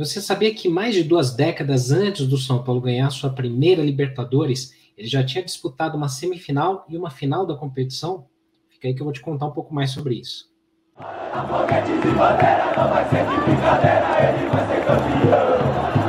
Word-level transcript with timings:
Você 0.00 0.18
sabia 0.18 0.54
que 0.54 0.66
mais 0.66 0.94
de 0.94 1.04
duas 1.04 1.34
décadas 1.34 1.90
antes 1.90 2.26
do 2.26 2.38
São 2.38 2.64
Paulo 2.64 2.80
ganhar 2.80 3.10
sua 3.10 3.28
primeira 3.28 3.82
Libertadores, 3.82 4.72
ele 4.96 5.06
já 5.06 5.22
tinha 5.22 5.44
disputado 5.44 5.94
uma 5.94 6.08
semifinal 6.08 6.86
e 6.88 6.96
uma 6.96 7.10
final 7.10 7.44
da 7.44 7.54
competição? 7.54 8.26
Fica 8.70 8.88
aí 8.88 8.94
que 8.94 9.02
eu 9.02 9.04
vou 9.04 9.12
te 9.12 9.20
contar 9.20 9.44
um 9.44 9.50
pouco 9.50 9.74
mais 9.74 9.90
sobre 9.90 10.14
isso. 10.14 10.50
A 10.96 11.46
foguete 11.46 11.92
de 11.92 12.12
bandeira 12.12 12.72
não 12.78 12.88
vai 12.88 13.10
ser 13.10 13.26
de 13.28 13.36
brincadeira, 13.44 14.06
ele 14.26 14.48
vai 14.48 14.66
ser 14.68 14.86
campeão. 14.86 15.60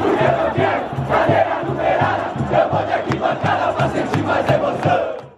Porque 0.01 0.23
não 0.23 0.53
quer 0.55 1.07
cadeira 1.09 1.63
numerada, 1.65 2.63
eu 2.63 2.69
vou 2.71 2.85
de 2.85 2.93
arquibancada 2.93 3.73
pra 3.73 3.89
sentir 3.89 4.23
mais 4.23 4.49
emoção. 4.49 5.33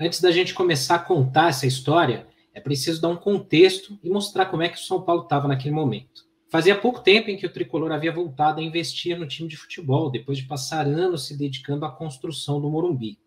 Antes 0.00 0.22
da 0.22 0.30
gente 0.30 0.54
começar 0.54 0.94
a 0.94 1.00
contar 1.00 1.50
essa 1.50 1.66
história, 1.66 2.26
é 2.54 2.60
preciso 2.60 3.02
dar 3.02 3.08
um 3.08 3.16
contexto 3.16 3.98
e 4.02 4.08
mostrar 4.08 4.46
como 4.46 4.62
é 4.62 4.70
que 4.70 4.78
o 4.78 4.82
São 4.82 5.02
Paulo 5.02 5.24
estava 5.24 5.46
naquele 5.46 5.74
momento. 5.74 6.27
Fazia 6.50 6.74
pouco 6.74 7.00
tempo 7.00 7.28
em 7.28 7.36
que 7.36 7.44
o 7.44 7.52
tricolor 7.52 7.92
havia 7.92 8.10
voltado 8.10 8.60
a 8.60 8.62
investir 8.62 9.18
no 9.18 9.26
time 9.26 9.48
de 9.48 9.56
futebol, 9.56 10.10
depois 10.10 10.38
de 10.38 10.44
passar 10.46 10.86
anos 10.86 11.26
se 11.26 11.36
dedicando 11.36 11.84
à 11.84 11.90
construção 11.90 12.58
do 12.58 12.70
Morumbi. 12.70 13.18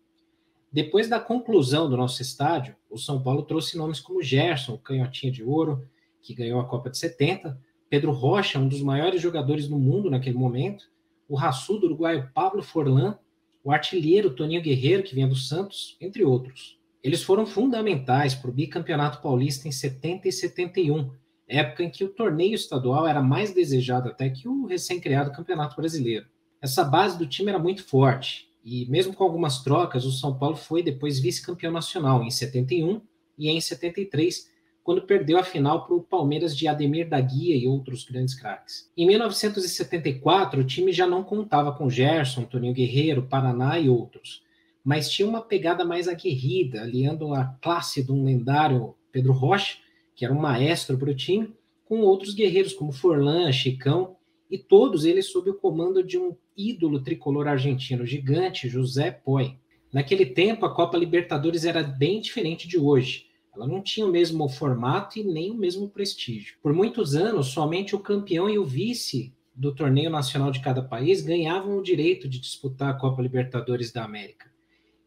Depois 0.72 1.08
da 1.08 1.20
conclusão 1.20 1.88
do 1.88 1.96
nosso 1.96 2.20
estádio, 2.20 2.74
o 2.90 2.98
São 2.98 3.22
Paulo 3.22 3.42
trouxe 3.42 3.78
nomes 3.78 4.00
como 4.00 4.22
Gerson, 4.22 4.76
canhotinha 4.76 5.30
de 5.30 5.44
ouro, 5.44 5.86
que 6.20 6.34
ganhou 6.34 6.58
a 6.60 6.64
Copa 6.64 6.90
de 6.90 6.98
70, 6.98 7.56
Pedro 7.88 8.10
Rocha, 8.10 8.58
um 8.58 8.66
dos 8.66 8.82
maiores 8.82 9.22
jogadores 9.22 9.68
do 9.68 9.78
mundo 9.78 10.10
naquele 10.10 10.36
momento, 10.36 10.90
o 11.28 11.36
raçudo 11.36 11.86
uruguaio 11.86 12.28
Pablo 12.34 12.62
Forlan, 12.62 13.16
o 13.62 13.70
artilheiro 13.70 14.34
Toninho 14.34 14.62
Guerreiro, 14.62 15.04
que 15.04 15.14
vinha 15.14 15.28
do 15.28 15.36
Santos, 15.36 15.96
entre 16.00 16.24
outros. 16.24 16.76
Eles 17.04 17.22
foram 17.22 17.46
fundamentais 17.46 18.34
para 18.34 18.50
o 18.50 18.52
bicampeonato 18.52 19.20
paulista 19.20 19.68
em 19.68 19.72
70 19.72 20.26
e 20.26 20.32
71, 20.32 21.10
época 21.52 21.82
em 21.82 21.90
que 21.90 22.04
o 22.04 22.08
torneio 22.08 22.54
estadual 22.54 23.06
era 23.06 23.22
mais 23.22 23.52
desejado 23.52 24.08
até 24.08 24.30
que 24.30 24.48
o 24.48 24.66
recém-criado 24.66 25.32
Campeonato 25.32 25.76
Brasileiro. 25.76 26.26
Essa 26.60 26.84
base 26.84 27.18
do 27.18 27.26
time 27.26 27.50
era 27.50 27.58
muito 27.58 27.84
forte, 27.84 28.48
e 28.64 28.86
mesmo 28.86 29.12
com 29.12 29.24
algumas 29.24 29.62
trocas, 29.62 30.04
o 30.04 30.12
São 30.12 30.38
Paulo 30.38 30.56
foi 30.56 30.82
depois 30.82 31.18
vice-campeão 31.18 31.72
nacional 31.72 32.22
em 32.22 32.30
71 32.30 33.00
e 33.36 33.48
em 33.48 33.60
73, 33.60 34.50
quando 34.84 35.02
perdeu 35.02 35.38
a 35.38 35.44
final 35.44 35.86
para 35.86 35.94
o 35.94 36.02
Palmeiras 36.02 36.56
de 36.56 36.66
Ademir 36.68 37.08
da 37.08 37.20
Guia 37.20 37.56
e 37.56 37.66
outros 37.66 38.04
grandes 38.04 38.34
craques. 38.34 38.90
Em 38.96 39.06
1974, 39.06 40.60
o 40.60 40.64
time 40.64 40.92
já 40.92 41.06
não 41.06 41.22
contava 41.22 41.72
com 41.72 41.90
Gerson, 41.90 42.44
Toninho 42.44 42.74
Guerreiro, 42.74 43.26
Paraná 43.28 43.78
e 43.78 43.88
outros, 43.88 44.42
mas 44.84 45.10
tinha 45.10 45.28
uma 45.28 45.40
pegada 45.40 45.84
mais 45.84 46.08
aguerrida, 46.08 46.82
aliando 46.82 47.32
a 47.34 47.44
classe 47.60 48.02
de 48.02 48.10
um 48.10 48.24
lendário 48.24 48.94
Pedro 49.12 49.32
Rocha, 49.32 49.78
que 50.22 50.26
era 50.26 50.32
um 50.32 50.38
maestro 50.38 50.96
para 50.96 51.10
o 51.10 51.16
time, 51.16 51.52
com 51.84 52.02
outros 52.02 52.32
guerreiros 52.32 52.72
como 52.72 52.92
Forlan, 52.92 53.50
Chicão 53.50 54.14
e 54.48 54.56
todos 54.56 55.04
eles 55.04 55.32
sob 55.32 55.50
o 55.50 55.54
comando 55.54 56.00
de 56.00 56.16
um 56.16 56.36
ídolo 56.56 57.02
tricolor 57.02 57.48
argentino 57.48 58.06
gigante, 58.06 58.68
José 58.68 59.10
Poi. 59.10 59.56
Naquele 59.92 60.24
tempo, 60.24 60.64
a 60.64 60.72
Copa 60.72 60.96
Libertadores 60.96 61.64
era 61.64 61.82
bem 61.82 62.20
diferente 62.20 62.68
de 62.68 62.78
hoje. 62.78 63.26
Ela 63.52 63.66
não 63.66 63.82
tinha 63.82 64.06
o 64.06 64.12
mesmo 64.12 64.48
formato 64.48 65.18
e 65.18 65.24
nem 65.24 65.50
o 65.50 65.56
mesmo 65.56 65.88
prestígio. 65.88 66.54
Por 66.62 66.72
muitos 66.72 67.16
anos, 67.16 67.48
somente 67.48 67.96
o 67.96 67.98
campeão 67.98 68.48
e 68.48 68.60
o 68.60 68.64
vice 68.64 69.34
do 69.52 69.74
torneio 69.74 70.08
nacional 70.08 70.52
de 70.52 70.60
cada 70.60 70.84
país 70.84 71.20
ganhavam 71.20 71.78
o 71.78 71.82
direito 71.82 72.28
de 72.28 72.38
disputar 72.38 72.90
a 72.90 72.96
Copa 72.96 73.20
Libertadores 73.20 73.90
da 73.90 74.04
América. 74.04 74.51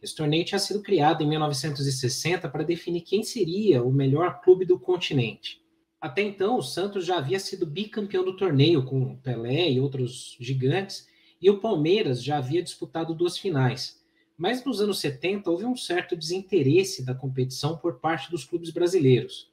Esse 0.05 0.13
torneio 0.15 0.45
tinha 0.45 0.59
sido 0.59 0.83
criado 0.83 1.23
em 1.23 1.27
1960 1.27 2.47
para 2.47 2.63
definir 2.63 3.01
quem 3.01 3.23
seria 3.23 3.81
o 3.81 3.91
melhor 3.91 4.39
clube 4.39 4.63
do 4.63 4.79
continente. 4.79 5.59
Até 5.99 6.21
então, 6.21 6.59
o 6.59 6.61
Santos 6.61 7.07
já 7.07 7.17
havia 7.17 7.39
sido 7.39 7.65
bicampeão 7.65 8.23
do 8.23 8.37
torneio 8.37 8.85
com 8.85 9.17
Pelé 9.17 9.71
e 9.71 9.79
outros 9.79 10.37
gigantes, 10.39 11.07
e 11.41 11.49
o 11.49 11.59
Palmeiras 11.59 12.23
já 12.23 12.37
havia 12.37 12.61
disputado 12.61 13.15
duas 13.15 13.35
finais. 13.35 13.99
Mas 14.37 14.63
nos 14.63 14.79
anos 14.79 14.99
70 14.99 15.49
houve 15.49 15.65
um 15.65 15.75
certo 15.75 16.15
desinteresse 16.15 17.03
da 17.03 17.15
competição 17.15 17.75
por 17.75 17.99
parte 17.99 18.29
dos 18.29 18.43
clubes 18.43 18.69
brasileiros. 18.69 19.49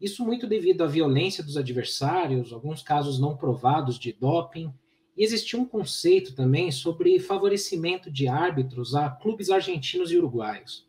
Isso 0.00 0.24
muito 0.24 0.46
devido 0.46 0.82
à 0.82 0.86
violência 0.86 1.44
dos 1.44 1.58
adversários, 1.58 2.54
alguns 2.54 2.82
casos 2.82 3.20
não 3.20 3.36
provados 3.36 3.98
de 3.98 4.14
doping, 4.14 4.72
existia 5.24 5.58
um 5.58 5.64
conceito 5.64 6.34
também 6.34 6.70
sobre 6.70 7.18
favorecimento 7.18 8.10
de 8.10 8.26
árbitros 8.26 8.94
a 8.94 9.10
clubes 9.10 9.50
argentinos 9.50 10.10
e 10.10 10.16
uruguaios. 10.16 10.88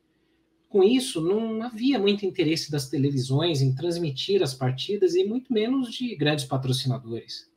Com 0.69 0.84
isso, 0.84 1.19
não 1.19 1.62
havia 1.62 2.00
muito 2.00 2.25
interesse 2.25 2.72
das 2.72 2.88
televisões 2.88 3.62
em 3.62 3.75
transmitir 3.75 4.42
as 4.42 4.53
partidas 4.53 5.16
e 5.16 5.25
muito 5.25 5.52
menos 5.52 5.92
de 5.92 6.16
grandes 6.16 6.46
patrocinadores. 6.46 7.52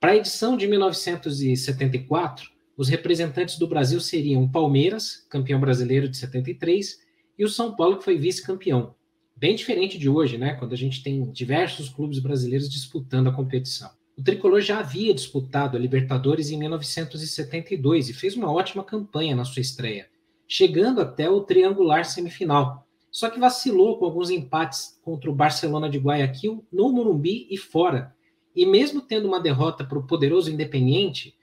Para 0.00 0.12
a 0.12 0.16
edição 0.16 0.56
de 0.56 0.66
1974, 0.66 2.50
os 2.76 2.88
representantes 2.88 3.58
do 3.58 3.66
Brasil 3.66 4.00
seriam 4.00 4.44
o 4.44 4.50
Palmeiras, 4.50 5.26
campeão 5.28 5.60
brasileiro 5.60 6.08
de 6.08 6.16
73, 6.16 7.00
e 7.38 7.44
o 7.44 7.48
São 7.48 7.76
Paulo, 7.76 7.98
que 7.98 8.04
foi 8.04 8.16
vice-campeão. 8.16 8.94
Bem 9.34 9.54
diferente 9.54 9.98
de 9.98 10.08
hoje, 10.08 10.38
né? 10.38 10.54
Quando 10.54 10.72
a 10.72 10.76
gente 10.76 11.02
tem 11.02 11.30
diversos 11.30 11.90
clubes 11.90 12.18
brasileiros 12.18 12.70
disputando 12.70 13.28
a 13.28 13.32
competição. 13.34 13.90
O 14.16 14.22
tricolor 14.22 14.60
já 14.60 14.78
havia 14.78 15.12
disputado 15.12 15.76
a 15.76 15.80
Libertadores 15.80 16.50
em 16.50 16.58
1972 16.58 18.08
e 18.08 18.14
fez 18.14 18.36
uma 18.36 18.50
ótima 18.50 18.82
campanha 18.82 19.36
na 19.36 19.44
sua 19.44 19.60
estreia 19.60 20.08
chegando 20.48 21.00
até 21.00 21.28
o 21.28 21.40
triangular 21.40 22.04
semifinal. 22.04 22.86
Só 23.10 23.30
que 23.30 23.40
vacilou 23.40 23.98
com 23.98 24.04
alguns 24.04 24.30
empates 24.30 24.98
contra 25.02 25.30
o 25.30 25.34
Barcelona 25.34 25.88
de 25.88 25.98
Guayaquil, 25.98 26.64
no 26.70 26.92
Morumbi 26.92 27.46
e 27.50 27.56
fora. 27.56 28.14
E 28.54 28.66
mesmo 28.66 29.00
tendo 29.00 29.26
uma 29.26 29.40
derrota 29.40 29.84
para 29.84 29.98
o 29.98 30.06
poderoso 30.06 30.50
Independiente, 30.50 31.34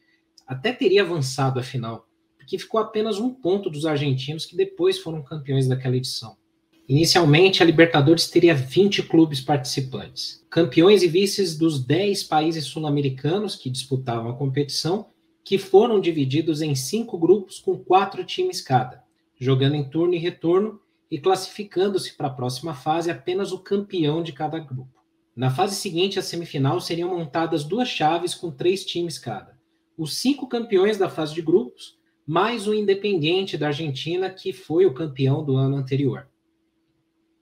até 0.46 0.72
teria 0.72 1.02
avançado 1.02 1.60
a 1.60 1.64
final, 1.64 2.08
porque 2.38 2.58
ficou 2.58 2.80
apenas 2.80 3.20
um 3.20 3.34
ponto 3.34 3.70
dos 3.70 3.86
argentinos 3.86 4.46
que 4.46 4.56
depois 4.56 5.00
foram 5.00 5.24
campeões 5.24 5.68
daquela 5.68 5.98
edição. 5.98 6.38
Inicialmente, 6.88 7.64
a 7.64 7.66
Libertadores 7.66 8.30
teria 8.30 8.54
20 8.54 9.04
clubes 9.04 9.40
participantes, 9.40 10.46
campeões 10.50 11.02
e 11.02 11.08
vices 11.08 11.58
dos 11.58 11.82
10 11.82 12.24
países 12.24 12.66
sul-americanos 12.66 13.56
que 13.56 13.70
disputavam 13.70 14.30
a 14.30 14.36
competição 14.36 15.08
que 15.46 15.58
foram 15.58 16.00
divididos 16.00 16.62
em 16.62 16.76
cinco 16.76 17.18
grupos 17.18 17.60
com 17.60 17.78
quatro 17.78 18.24
times 18.26 18.62
cada, 18.62 19.04
jogando 19.40 19.76
em 19.76 19.84
turno 19.84 20.14
e 20.14 20.18
retorno 20.18 20.80
e 21.10 21.18
classificando-se 21.20 22.14
para 22.14 22.28
a 22.28 22.34
próxima 22.34 22.74
fase 22.74 23.10
apenas 23.10 23.52
o 23.52 23.60
campeão 23.60 24.22
de 24.22 24.34
cada 24.34 24.60
grupo. 24.60 25.04
Na 25.36 25.50
fase 25.50 25.76
seguinte, 25.76 26.20
a 26.20 26.22
semifinal, 26.22 26.80
seriam 26.82 27.10
montadas 27.10 27.64
duas 27.64 27.88
chaves 27.88 28.36
com 28.36 28.52
três 28.52 28.86
times 28.86 29.18
cada. 29.18 29.58
Os 29.98 30.18
cinco 30.18 30.48
campeões 30.48 30.98
da 30.98 31.10
fase 31.10 31.34
de 31.34 31.42
grupos, 31.42 31.98
mais 32.26 32.68
o 32.68 32.74
Independiente 32.74 33.58
da 33.58 33.68
Argentina, 33.68 34.30
que 34.30 34.52
foi 34.52 34.86
o 34.86 34.94
campeão 34.94 35.44
do 35.44 35.56
ano 35.56 35.76
anterior. 35.76 36.28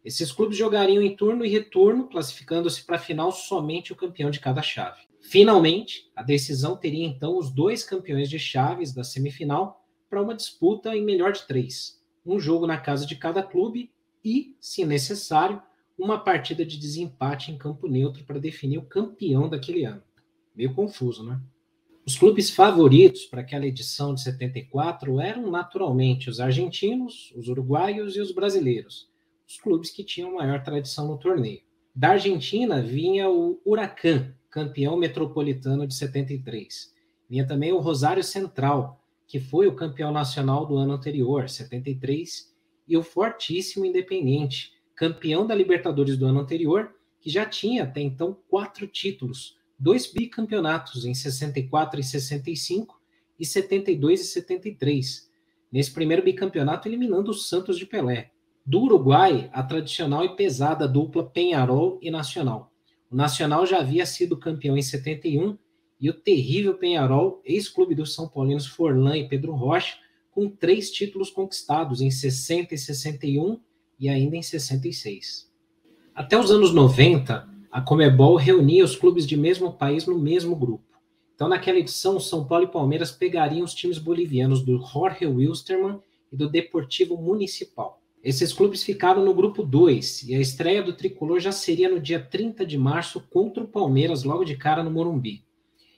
Esses 0.04 0.32
clubes 0.32 0.58
jogariam 0.58 1.04
em 1.04 1.16
turno 1.16 1.46
e 1.46 1.50
retorno, 1.50 2.08
classificando-se 2.08 2.84
para 2.84 2.96
a 2.96 3.00
final 3.00 3.32
somente 3.32 3.94
o 3.94 3.96
campeão 3.96 4.32
de 4.32 4.40
cada 4.40 4.62
chave. 4.62 5.02
Finalmente, 5.20 6.12
a 6.16 6.24
decisão 6.24 6.76
teria 6.76 7.06
então 7.06 7.38
os 7.38 7.52
dois 7.52 7.84
campeões 7.84 8.30
de 8.30 8.40
chaves 8.40 8.94
da 8.94 9.04
semifinal 9.04 9.86
para 10.10 10.22
uma 10.22 10.36
disputa 10.36 10.96
em 10.96 11.06
melhor 11.06 11.32
de 11.32 11.46
três. 11.46 12.02
Um 12.26 12.40
jogo 12.40 12.66
na 12.66 12.78
casa 12.78 13.06
de 13.06 13.16
cada 13.16 13.44
clube 13.44 13.92
e, 14.26 14.56
se 14.60 14.84
necessário, 14.84 15.62
uma 15.98 16.18
partida 16.18 16.66
de 16.66 16.78
desempate 16.78 17.52
em 17.52 17.58
campo 17.58 17.88
neutro 17.88 18.24
para 18.24 18.40
definir 18.40 18.80
o 18.80 18.86
campeão 18.86 19.48
daquele 19.48 19.86
ano. 19.86 20.02
Meio 20.56 20.74
confuso, 20.74 21.24
né? 21.24 21.40
Os 22.04 22.18
clubes 22.18 22.50
favoritos 22.50 23.26
para 23.26 23.42
aquela 23.42 23.68
edição 23.68 24.16
de 24.16 24.24
74 24.24 25.22
eram 25.22 25.52
naturalmente 25.52 26.32
os 26.32 26.40
argentinos, 26.40 27.32
os 27.36 27.48
uruguaios 27.48 28.16
e 28.16 28.20
os 28.20 28.32
brasileiros, 28.32 29.11
os 29.52 29.58
clubes 29.58 29.90
que 29.90 30.04
tinham 30.04 30.36
maior 30.36 30.64
tradição 30.64 31.08
no 31.08 31.18
torneio. 31.18 31.60
Da 31.94 32.12
Argentina 32.12 32.82
vinha 32.82 33.30
o 33.30 33.60
Huracan, 33.66 34.34
campeão 34.50 34.96
metropolitano 34.96 35.86
de 35.86 35.94
73. 35.94 36.94
Vinha 37.30 37.46
também 37.46 37.74
o 37.74 37.80
Rosário 37.80 38.24
Central, 38.24 39.04
que 39.28 39.42
foi 39.42 39.68
o 39.68 39.76
campeão 39.76 40.12
nacional 40.12 40.66
do 40.66 40.78
ano 40.78 40.94
anterior, 40.94 41.50
73, 41.50 42.50
e 42.88 42.96
o 42.96 43.04
fortíssimo 43.04 43.86
Independente, 43.86 44.74
campeão 44.96 45.46
da 45.46 45.54
Libertadores 45.54 46.18
do 46.18 46.26
ano 46.26 46.40
anterior, 46.40 46.96
que 47.20 47.30
já 47.30 47.46
tinha 47.46 47.84
até 47.84 48.00
então 48.00 48.38
quatro 48.48 48.88
títulos, 48.88 49.58
dois 49.78 50.08
bicampeonatos 50.08 51.06
em 51.06 51.14
64 51.14 52.00
e 52.00 52.04
65 52.04 53.02
e 53.38 53.46
72 53.46 54.22
e 54.22 54.24
73. 54.24 55.30
Nesse 55.70 55.92
primeiro 55.92 56.24
bicampeonato, 56.24 56.88
eliminando 56.88 57.32
o 57.32 57.34
Santos 57.34 57.78
de 57.78 57.86
Pelé. 57.86 58.32
Do 58.66 58.82
Uruguai, 58.82 59.50
a 59.52 59.64
tradicional 59.64 60.24
e 60.24 60.36
pesada 60.36 60.88
dupla 60.88 61.24
Penharol 61.24 61.98
e 62.02 62.12
Nacional. 62.12 62.72
O 63.10 63.16
Nacional 63.16 63.66
já 63.66 63.80
havia 63.80 64.06
sido 64.06 64.38
campeão 64.38 64.78
em 64.78 64.82
71 64.82 65.58
e 66.00 66.10
o 66.10 66.14
terrível 66.14 66.76
Penharol, 66.76 67.42
ex-clube 67.44 67.96
dos 67.96 68.14
São 68.14 68.28
Paulinos 68.28 68.68
Forlan 68.68 69.18
e 69.18 69.28
Pedro 69.28 69.54
Rocha, 69.54 69.98
com 70.32 70.50
três 70.50 70.92
títulos 70.92 71.30
conquistados 71.30 72.02
em 72.02 72.10
60 72.10 72.74
e 72.74 72.78
61 72.78 73.60
e 74.00 74.10
ainda 74.10 74.36
em 74.36 74.42
66. 74.42 75.52
Até 76.14 76.40
os 76.40 76.52
anos 76.52 76.74
90, 76.74 77.48
a 77.72 77.82
Comebol 77.82 78.36
reunia 78.36 78.84
os 78.84 78.96
clubes 78.96 79.26
de 79.26 79.38
mesmo 79.38 79.74
país 79.74 80.06
no 80.06 80.18
mesmo 80.18 80.56
grupo. 80.56 80.86
Então, 81.36 81.48
naquela 81.48 81.80
edição, 81.80 82.20
São 82.20 82.46
Paulo 82.46 82.66
e 82.66 82.72
Palmeiras 82.72 83.12
pegariam 83.12 83.64
os 83.64 83.74
times 83.74 83.98
bolivianos 83.98 84.62
do 84.62 84.78
Jorge 84.80 85.26
Wilstermann 85.26 86.00
e 86.32 86.38
do 86.38 86.50
Deportivo 86.50 87.18
Municipal. 87.18 88.01
Esses 88.24 88.54
clubes 88.54 88.84
ficaram 88.84 89.26
no 89.26 89.34
grupo 89.34 89.64
2 89.64 90.24
e 90.30 90.36
a 90.36 90.40
estreia 90.40 90.84
do 90.84 90.94
tricolor 90.94 91.40
já 91.40 91.52
seria 91.52 91.90
no 91.90 92.00
dia 92.00 92.20
30 92.20 92.64
de 92.66 92.78
março 92.78 93.20
contra 93.32 93.64
o 93.64 93.68
Palmeiras, 93.68 94.24
logo 94.24 94.44
de 94.44 94.56
cara 94.56 94.84
no 94.84 94.92
Morumbi. 94.92 95.44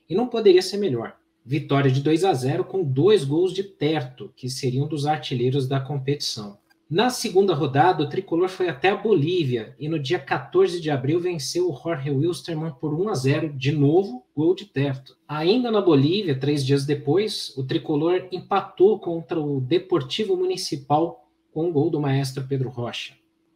E 0.09 0.15
não 0.15 0.27
poderia 0.27 0.61
ser 0.61 0.77
melhor. 0.77 1.17
Vitória 1.45 1.91
de 1.91 2.01
2 2.01 2.23
a 2.23 2.33
0 2.33 2.63
com 2.63 2.81
dois 2.81 3.25
gols 3.25 3.51
de 3.51 3.63
Terto, 3.63 4.31
que 4.37 4.49
seriam 4.49 4.87
dos 4.87 5.05
artilheiros 5.05 5.67
da 5.67 5.81
competição. 5.81 6.57
Na 6.89 7.09
segunda 7.09 7.53
rodada, 7.53 8.03
o 8.03 8.09
tricolor 8.09 8.47
foi 8.47 8.69
até 8.69 8.89
a 8.89 8.95
Bolívia 8.95 9.75
e 9.79 9.89
no 9.89 9.97
dia 9.97 10.19
14 10.19 10.79
de 10.79 10.91
abril 10.91 11.19
venceu 11.19 11.69
o 11.69 11.75
Jorge 11.75 12.11
Wilstermann 12.11 12.75
por 12.79 12.93
1 12.93 13.09
a 13.09 13.15
0, 13.15 13.53
de 13.53 13.71
novo, 13.71 14.23
gol 14.35 14.53
de 14.53 14.65
Terto. 14.65 15.17
Ainda 15.27 15.71
na 15.71 15.81
Bolívia, 15.81 16.39
três 16.39 16.63
dias 16.63 16.85
depois, 16.85 17.51
o 17.57 17.63
tricolor 17.63 18.27
empatou 18.31 18.99
contra 18.99 19.41
o 19.41 19.59
Deportivo 19.59 20.37
Municipal 20.37 21.22
com 21.53 21.69
o 21.69 21.71
gol 21.71 21.89
do 21.89 22.01
maestro 22.01 22.45
Pedro 22.47 22.69
Rocha. 22.69 23.13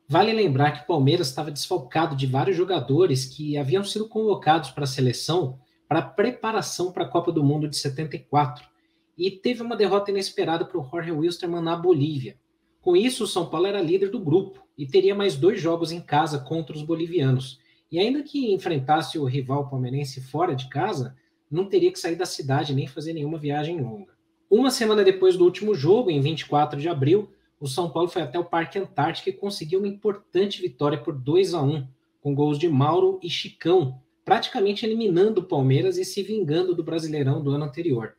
Vale 0.07 0.31
lembrar 0.31 0.71
que 0.71 0.83
o 0.83 0.87
Palmeiras 0.87 1.27
estava 1.27 1.51
desfalcado 1.51 2.15
de 2.15 2.27
vários 2.27 2.55
jogadores 2.55 3.25
que 3.25 3.57
haviam 3.57 3.83
sido 3.83 4.07
convocados 4.07 4.69
para 4.69 4.85
a 4.85 4.87
seleção 4.87 5.59
para 5.87 6.01
preparação 6.01 6.91
para 6.91 7.03
a 7.05 7.09
Copa 7.09 7.31
do 7.31 7.43
Mundo 7.43 7.67
de 7.67 7.75
74 7.77 8.65
e 9.17 9.31
teve 9.31 9.63
uma 9.63 9.75
derrota 9.75 10.11
inesperada 10.11 10.63
para 10.63 10.79
o 10.79 10.83
Jorge 10.83 11.11
Wilstermann 11.11 11.63
na 11.63 11.75
Bolívia. 11.75 12.37
Com 12.81 12.95
isso, 12.95 13.23
o 13.23 13.27
São 13.27 13.49
Paulo 13.49 13.67
era 13.67 13.81
líder 13.81 14.09
do 14.09 14.19
grupo 14.19 14.61
e 14.77 14.85
teria 14.85 15.15
mais 15.15 15.35
dois 15.35 15.59
jogos 15.59 15.91
em 15.91 15.99
casa 15.99 16.39
contra 16.39 16.75
os 16.75 16.83
bolivianos. 16.83 17.59
E 17.91 17.99
ainda 17.99 18.21
que 18.21 18.53
enfrentasse 18.53 19.17
o 19.17 19.25
rival 19.25 19.69
palmeirense 19.69 20.21
fora 20.21 20.55
de 20.55 20.69
casa, 20.69 21.15
não 21.49 21.65
teria 21.65 21.91
que 21.91 21.99
sair 21.99 22.15
da 22.15 22.25
cidade 22.25 22.75
nem 22.75 22.85
fazer 22.85 23.13
nenhuma 23.13 23.37
viagem 23.37 23.81
longa. 23.81 24.13
Uma 24.49 24.69
semana 24.69 25.03
depois 25.03 25.35
do 25.35 25.43
último 25.43 25.73
jogo, 25.73 26.11
em 26.11 26.21
24 26.21 26.79
de 26.79 26.87
abril, 26.87 27.29
o 27.59 27.67
São 27.67 27.89
Paulo 27.89 28.07
foi 28.07 28.21
até 28.21 28.37
o 28.37 28.45
Parque 28.45 28.77
Antártico 28.77 29.29
e 29.29 29.33
conseguiu 29.33 29.79
uma 29.79 29.87
importante 29.87 30.61
vitória 30.61 30.97
por 30.97 31.13
2 31.13 31.55
a 31.55 31.61
1, 31.61 31.87
com 32.21 32.35
gols 32.35 32.59
de 32.59 32.69
Mauro 32.69 33.19
e 33.23 33.29
Chicão, 33.29 33.99
praticamente 34.23 34.85
eliminando 34.85 35.41
o 35.41 35.43
Palmeiras 35.43 35.97
e 35.97 36.05
se 36.05 36.21
vingando 36.21 36.75
do 36.75 36.83
Brasileirão 36.83 37.41
do 37.41 37.51
ano 37.51 37.65
anterior. 37.65 38.15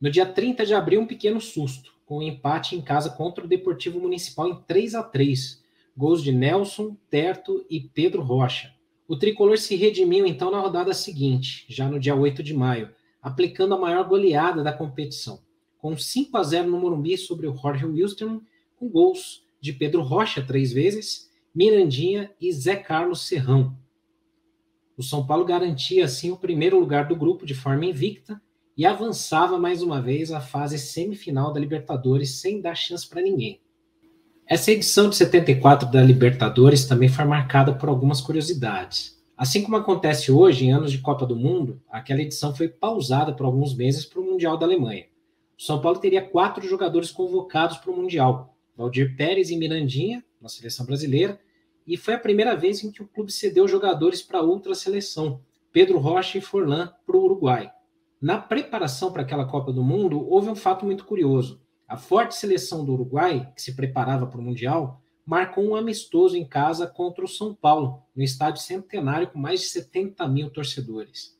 No 0.00 0.10
dia 0.10 0.26
30 0.26 0.66
de 0.66 0.74
abril, 0.74 1.00
um 1.00 1.06
pequeno 1.06 1.40
susto, 1.40 1.94
com 2.04 2.18
um 2.18 2.22
empate 2.22 2.76
em 2.76 2.82
casa 2.82 3.08
contra 3.08 3.44
o 3.44 3.48
Deportivo 3.48 3.98
Municipal 3.98 4.48
em 4.48 4.60
3 4.66 4.94
a 4.94 5.02
3, 5.02 5.62
gols 5.96 6.22
de 6.22 6.32
Nelson, 6.32 6.96
Terto 7.08 7.64
e 7.70 7.80
Pedro 7.80 8.22
Rocha. 8.22 8.74
O 9.08 9.16
tricolor 9.16 9.56
se 9.56 9.74
redimiu 9.74 10.26
então 10.26 10.50
na 10.50 10.60
rodada 10.60 10.92
seguinte, 10.92 11.64
já 11.68 11.88
no 11.88 11.98
dia 11.98 12.14
8 12.14 12.42
de 12.42 12.52
maio, 12.52 12.90
aplicando 13.22 13.74
a 13.74 13.78
maior 13.78 14.06
goleada 14.06 14.62
da 14.62 14.72
competição, 14.72 15.40
com 15.78 15.96
5 15.96 16.36
a 16.36 16.42
0 16.42 16.68
no 16.68 16.78
Morumbi 16.78 17.16
sobre 17.16 17.46
o 17.46 17.56
Jorge 17.56 17.86
Wilstermann 17.86 18.42
com 18.82 18.88
gols 18.88 19.44
de 19.60 19.72
Pedro 19.72 20.02
Rocha 20.02 20.42
três 20.42 20.72
vezes, 20.72 21.30
Mirandinha 21.54 22.32
e 22.40 22.52
Zé 22.52 22.74
Carlos 22.74 23.28
Serrão. 23.28 23.76
O 24.96 25.04
São 25.04 25.24
Paulo 25.24 25.44
garantia 25.44 26.04
assim 26.04 26.32
o 26.32 26.36
primeiro 26.36 26.80
lugar 26.80 27.06
do 27.06 27.14
grupo 27.14 27.46
de 27.46 27.54
forma 27.54 27.86
invicta 27.86 28.42
e 28.76 28.84
avançava 28.84 29.56
mais 29.56 29.82
uma 29.82 30.02
vez 30.02 30.32
à 30.32 30.40
fase 30.40 30.78
semifinal 30.78 31.52
da 31.52 31.60
Libertadores 31.60 32.40
sem 32.40 32.60
dar 32.60 32.74
chance 32.74 33.08
para 33.08 33.22
ninguém. 33.22 33.60
Essa 34.44 34.72
edição 34.72 35.08
de 35.08 35.14
74 35.14 35.88
da 35.88 36.02
Libertadores 36.02 36.84
também 36.84 37.08
foi 37.08 37.24
marcada 37.24 37.72
por 37.72 37.88
algumas 37.88 38.20
curiosidades. 38.20 39.16
Assim 39.36 39.62
como 39.62 39.76
acontece 39.76 40.32
hoje 40.32 40.66
em 40.66 40.72
anos 40.72 40.90
de 40.90 40.98
Copa 40.98 41.24
do 41.24 41.36
Mundo, 41.36 41.80
aquela 41.88 42.20
edição 42.20 42.52
foi 42.52 42.66
pausada 42.66 43.32
por 43.32 43.46
alguns 43.46 43.76
meses 43.76 44.04
para 44.04 44.20
o 44.20 44.24
Mundial 44.24 44.58
da 44.58 44.66
Alemanha. 44.66 45.06
O 45.56 45.62
São 45.62 45.80
Paulo 45.80 46.00
teria 46.00 46.20
quatro 46.20 46.66
jogadores 46.66 47.12
convocados 47.12 47.76
para 47.76 47.92
o 47.92 47.96
Mundial, 47.96 48.51
Valdir 48.76 49.16
Pérez 49.16 49.50
e 49.50 49.56
Mirandinha, 49.56 50.24
na 50.40 50.48
seleção 50.48 50.86
brasileira, 50.86 51.40
e 51.86 51.96
foi 51.96 52.14
a 52.14 52.18
primeira 52.18 52.56
vez 52.56 52.82
em 52.82 52.90
que 52.90 53.02
o 53.02 53.08
clube 53.08 53.32
cedeu 53.32 53.66
jogadores 53.66 54.22
para 54.22 54.40
outra 54.40 54.74
seleção, 54.74 55.40
Pedro 55.72 55.98
Rocha 55.98 56.38
e 56.38 56.40
Forlan, 56.40 56.92
para 57.06 57.16
o 57.16 57.24
Uruguai. 57.24 57.72
Na 58.20 58.38
preparação 58.38 59.12
para 59.12 59.22
aquela 59.22 59.46
Copa 59.46 59.72
do 59.72 59.82
Mundo, 59.82 60.24
houve 60.28 60.48
um 60.48 60.54
fato 60.54 60.84
muito 60.84 61.04
curioso. 61.04 61.60
A 61.88 61.96
forte 61.96 62.34
seleção 62.34 62.84
do 62.84 62.92
Uruguai, 62.92 63.52
que 63.54 63.60
se 63.60 63.74
preparava 63.74 64.26
para 64.26 64.40
o 64.40 64.42
Mundial, 64.42 65.02
marcou 65.24 65.64
um 65.64 65.74
amistoso 65.74 66.36
em 66.36 66.44
casa 66.44 66.86
contra 66.86 67.24
o 67.24 67.28
São 67.28 67.54
Paulo, 67.54 68.02
no 68.14 68.22
estádio 68.22 68.62
centenário 68.62 69.28
com 69.28 69.38
mais 69.38 69.60
de 69.60 69.66
70 69.66 70.26
mil 70.28 70.50
torcedores. 70.50 71.38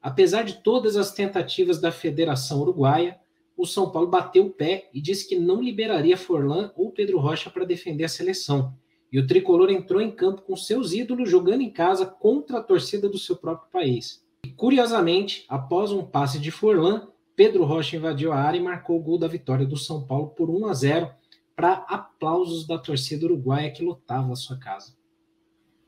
Apesar 0.00 0.42
de 0.42 0.62
todas 0.62 0.96
as 0.96 1.12
tentativas 1.12 1.80
da 1.80 1.90
Federação 1.90 2.60
Uruguaia, 2.60 3.18
o 3.58 3.66
São 3.66 3.90
Paulo 3.90 4.08
bateu 4.08 4.46
o 4.46 4.50
pé 4.50 4.88
e 4.94 5.00
disse 5.00 5.28
que 5.28 5.36
não 5.36 5.60
liberaria 5.60 6.16
Forlan 6.16 6.70
ou 6.76 6.92
Pedro 6.92 7.18
Rocha 7.18 7.50
para 7.50 7.64
defender 7.64 8.04
a 8.04 8.08
seleção. 8.08 8.72
E 9.10 9.18
o 9.18 9.26
tricolor 9.26 9.68
entrou 9.68 10.00
em 10.00 10.12
campo 10.12 10.42
com 10.42 10.54
seus 10.54 10.92
ídolos 10.92 11.28
jogando 11.28 11.62
em 11.62 11.70
casa 11.70 12.06
contra 12.06 12.58
a 12.58 12.62
torcida 12.62 13.08
do 13.08 13.18
seu 13.18 13.34
próprio 13.34 13.68
país. 13.72 14.24
E, 14.44 14.50
curiosamente, 14.50 15.44
após 15.48 15.90
um 15.90 16.04
passe 16.04 16.38
de 16.38 16.52
Forlan, 16.52 17.08
Pedro 17.34 17.64
Rocha 17.64 17.96
invadiu 17.96 18.32
a 18.32 18.36
área 18.36 18.58
e 18.58 18.62
marcou 18.62 18.96
o 18.96 19.02
gol 19.02 19.18
da 19.18 19.26
vitória 19.26 19.66
do 19.66 19.76
São 19.76 20.06
Paulo 20.06 20.28
por 20.28 20.48
1 20.48 20.66
a 20.66 20.74
0 20.74 21.10
para 21.56 21.72
aplausos 21.88 22.64
da 22.64 22.78
torcida 22.78 23.26
uruguaia 23.26 23.72
que 23.72 23.84
lotava 23.84 24.32
a 24.32 24.36
sua 24.36 24.56
casa. 24.56 24.96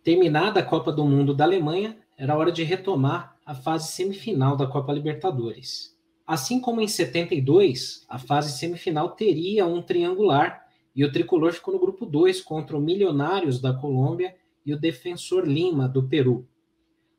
Terminada 0.02 0.58
a 0.58 0.64
Copa 0.64 0.90
do 0.90 1.04
Mundo 1.04 1.32
da 1.32 1.44
Alemanha, 1.44 1.96
era 2.16 2.36
hora 2.36 2.50
de 2.50 2.64
retomar 2.64 3.36
a 3.46 3.54
fase 3.54 3.92
semifinal 3.92 4.56
da 4.56 4.66
Copa 4.66 4.92
Libertadores. 4.92 5.96
Assim 6.26 6.60
como 6.60 6.80
em 6.80 6.88
72, 6.88 8.04
a 8.08 8.18
fase 8.18 8.56
semifinal 8.58 9.10
teria 9.10 9.66
um 9.66 9.82
triangular 9.82 10.66
e 10.94 11.04
o 11.04 11.10
tricolor 11.12 11.52
ficou 11.52 11.74
no 11.74 11.80
grupo 11.80 12.06
2 12.06 12.40
contra 12.40 12.76
o 12.76 12.80
Milionários 12.80 13.60
da 13.60 13.72
Colômbia 13.72 14.34
e 14.64 14.72
o 14.72 14.78
Defensor 14.78 15.44
Lima 15.44 15.88
do 15.88 16.02
Peru. 16.02 16.46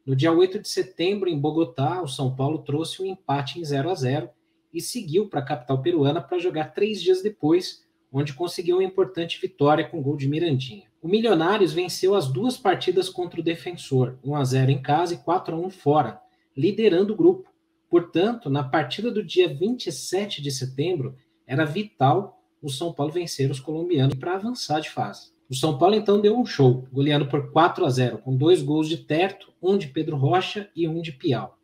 No 0.06 0.15
dia 0.15 0.31
8 0.31 0.59
de 0.59 0.68
setembro, 0.68 1.30
em 1.30 1.39
Bogotá, 1.39 2.01
o 2.01 2.07
São 2.07 2.36
Paulo 2.36 2.59
trouxe 2.59 3.01
um 3.01 3.06
empate 3.06 3.59
em 3.59 3.63
0 3.63 3.89
a 3.89 3.95
0 3.95 4.30
e 4.74 4.81
seguiu 4.81 5.27
para 5.27 5.42
a 5.42 5.45
capital 5.45 5.81
peruana 5.81 6.21
para 6.21 6.39
jogar 6.39 6.74
três 6.74 7.01
dias 7.01 7.21
depois, 7.21 7.86
onde 8.12 8.33
conseguiu 8.33 8.77
uma 8.77 8.83
importante 8.83 9.39
vitória 9.39 9.88
com 9.88 10.01
gol 10.01 10.18
de 10.18 10.27
Mirandinha. 10.27 10.88
O 11.01 11.07
Milionários 11.07 11.74
venceu 11.74 12.15
as 12.15 12.27
duas 12.27 12.57
partidas 12.57 13.09
contra 13.09 13.39
o 13.39 13.44
Defensor, 13.44 14.18
1 14.24 14.36
a 14.36 14.44
0 14.44 14.71
em 14.71 14.81
casa 14.81 15.13
e 15.13 15.18
4 15.18 15.56
a 15.56 15.59
1 15.59 15.69
fora, 15.69 16.21
liderando 16.56 17.13
o 17.13 17.15
grupo. 17.15 17.50
Portanto, 17.91 18.50
na 18.50 18.63
partida 18.63 19.12
do 19.12 19.21
dia 19.21 19.53
27 19.53 20.41
de 20.41 20.50
setembro, 20.50 21.13
era 21.45 21.65
vital 21.65 22.41
o 22.62 22.69
São 22.69 22.93
Paulo 22.93 23.12
vencer 23.12 23.51
os 23.51 23.60
colombianos 23.60 24.15
para 24.15 24.36
avançar 24.36 24.79
de 24.79 24.89
fase. 24.89 25.33
O 25.50 25.53
São 25.53 25.77
Paulo 25.77 25.95
então 25.95 26.21
deu 26.21 26.39
um 26.39 26.45
show, 26.45 26.88
goleando 26.89 27.27
por 27.27 27.51
4 27.51 27.86
a 27.86 27.89
0, 27.89 28.19
com 28.19 28.38
dois 28.38 28.62
gols 28.62 28.88
de 28.88 28.95
Terto, 28.95 29.51
um 29.62 29.77
de 29.77 29.88
Pedro 29.88 30.15
Rocha 30.15 30.69
e 30.74 30.88
um 30.88 31.01
de 31.01 31.12
Piau. 31.12 31.57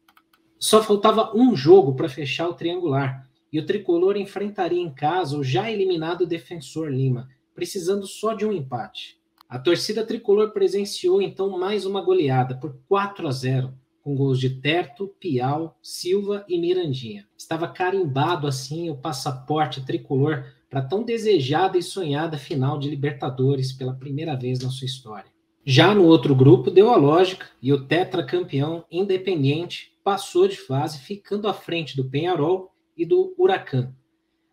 Só 0.59 0.83
faltava 0.83 1.31
um 1.33 1.55
jogo 1.55 1.95
para 1.95 2.09
fechar 2.09 2.49
o 2.49 2.53
triangular, 2.53 3.25
e 3.49 3.57
o 3.57 3.65
tricolor 3.65 4.17
enfrentaria 4.17 4.81
em 4.81 4.93
casa 4.93 5.37
o 5.37 5.43
já 5.45 5.71
eliminado 5.71 6.27
Defensor 6.27 6.89
Lima, 6.89 7.29
precisando 7.55 8.05
só 8.05 8.33
de 8.33 8.45
um 8.45 8.51
empate. 8.51 9.17
A 9.47 9.57
torcida 9.57 10.05
tricolor 10.05 10.51
presenciou 10.51 11.21
então 11.21 11.57
mais 11.57 11.85
uma 11.85 12.01
goleada 12.01 12.57
por 12.57 12.77
4 12.89 13.29
a 13.29 13.31
0, 13.31 13.73
com 14.07 14.15
gols 14.15 14.39
de 14.39 14.49
Terto, 14.49 15.13
Piau, 15.19 15.77
Silva 15.81 16.45
e 16.47 16.57
Mirandinha. 16.57 17.27
Estava 17.37 17.67
carimbado 17.67 18.47
assim 18.47 18.89
o 18.89 18.95
passaporte 18.95 19.85
tricolor 19.85 20.45
para 20.69 20.81
tão 20.81 21.03
desejada 21.03 21.77
e 21.77 21.83
sonhada 21.83 22.37
final 22.37 22.79
de 22.79 22.89
Libertadores 22.89 23.73
pela 23.73 23.93
primeira 23.93 24.33
vez 24.33 24.61
na 24.61 24.69
sua 24.69 24.85
história. 24.85 25.29
Já 25.65 25.93
no 25.93 26.05
outro 26.05 26.33
grupo 26.33 26.71
deu 26.71 26.89
a 26.89 26.95
lógica 26.95 27.47
e 27.61 27.73
o 27.73 27.85
tetracampeão 27.85 28.85
independente 28.89 29.91
passou 30.05 30.47
de 30.47 30.55
fase, 30.55 30.99
ficando 30.99 31.45
à 31.49 31.53
frente 31.53 31.97
do 31.97 32.09
Penharol 32.09 32.71
e 32.95 33.05
do 33.05 33.35
Huracan. 33.37 33.93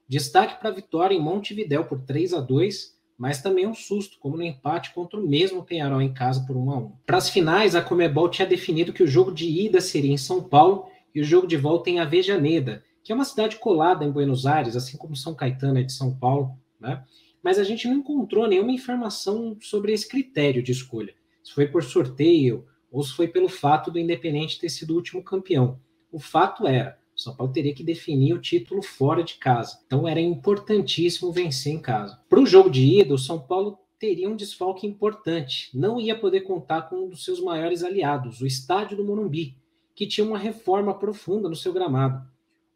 Destaque 0.08 0.58
para 0.58 0.70
a 0.70 0.75
vitória 0.75 1.14
em 1.14 1.23
Montevidéu 1.23 1.84
por 1.84 2.00
3 2.00 2.34
a 2.34 2.40
2 2.40 2.94
mas 3.16 3.40
também 3.40 3.66
um 3.66 3.75
susto, 3.75 4.18
como 4.18 4.37
no 4.37 4.42
empate 4.42 4.92
contra 4.92 5.18
o 5.18 5.26
mesmo 5.26 5.64
Penharol 5.64 6.02
em 6.02 6.12
casa 6.12 6.44
por 6.47 6.56
1 6.56 6.71
a 6.71 6.78
1. 6.78 6.92
Para 7.06 7.16
as 7.18 7.30
finais, 7.30 7.75
a 7.75 7.83
Comebol 7.83 8.28
tinha 8.28 8.47
definido 8.47 8.92
que 8.92 9.02
o 9.02 9.06
jogo 9.06 9.33
de 9.33 9.47
ida 9.47 9.80
seria 9.80 10.12
em 10.12 10.18
São 10.18 10.42
Paulo 10.42 10.87
e 11.14 11.21
o 11.21 11.25
jogo 11.25 11.47
de 11.47 11.56
volta 11.56 11.90
em 11.90 12.00
Avejaneda, 12.00 12.83
que 13.02 13.12
é 13.12 13.14
uma 13.14 13.25
cidade 13.25 13.56
colada 13.56 14.04
em 14.04 14.11
Buenos 14.11 14.47
Aires, 14.47 14.76
assim 14.76 14.97
como 14.97 15.14
São 15.14 15.35
Caetano 15.35 15.78
é 15.78 15.83
de 15.83 15.92
São 15.92 16.14
Paulo, 16.14 16.59
né? 16.80 17.04
Mas 17.42 17.59
a 17.59 17.64
gente 17.64 17.87
não 17.87 17.97
encontrou 17.97 18.49
nenhuma 18.49 18.73
informação 18.73 19.56
sobre 19.61 19.92
esse 19.92 20.09
critério 20.09 20.62
de 20.62 20.73
escolha. 20.73 21.14
Se 21.42 21.52
foi 21.52 21.68
por 21.68 21.85
sorteio 21.85 22.66
ou 22.90 23.02
se 23.02 23.12
foi 23.12 23.28
pelo 23.28 23.49
fato 23.49 23.90
do 23.90 23.99
Independente 23.99 24.59
ter 24.59 24.71
sido 24.71 24.92
o 24.92 24.97
último 24.97 25.23
campeão. 25.23 25.78
O 26.11 26.18
fato 26.18 26.66
era, 26.66 26.99
o 27.16 27.21
São 27.21 27.35
Paulo 27.37 27.52
teria 27.52 27.75
que 27.75 27.85
definir 27.85 28.35
o 28.35 28.40
título 28.40 28.83
fora 28.83 29.23
de 29.23 29.35
casa. 29.35 29.78
Então 29.87 30.06
era 30.06 30.21
importantíssimo 30.21 31.30
vencer 31.30 31.73
em 31.73 31.80
casa. 31.80 32.21
Para 32.28 32.40
o 32.40 32.47
jogo 32.47 32.68
de 32.68 33.00
ida, 33.00 33.14
o 33.14 33.18
São 33.18 33.38
Paulo 33.38 33.78
teria 33.99 34.28
um 34.28 34.37
desfalque 34.37 34.87
importante. 34.87 35.71
Não 35.73 36.00
ia 36.00 36.18
poder 36.18 36.40
contar 36.40 36.83
com 36.83 37.04
um 37.04 37.09
dos 37.09 37.25
seus 37.25 37.40
maiores 37.40 37.85
aliados, 37.85 38.40
o 38.40 38.47
estádio 38.47 38.97
do 38.97 39.04
Morumbi, 39.04 39.56
que 39.94 40.06
tinha 40.06 40.26
uma 40.26 40.37
reforma 40.37 40.92
profunda 40.92 41.49
no 41.49 41.54
seu 41.54 41.73
gramado. 41.73 42.26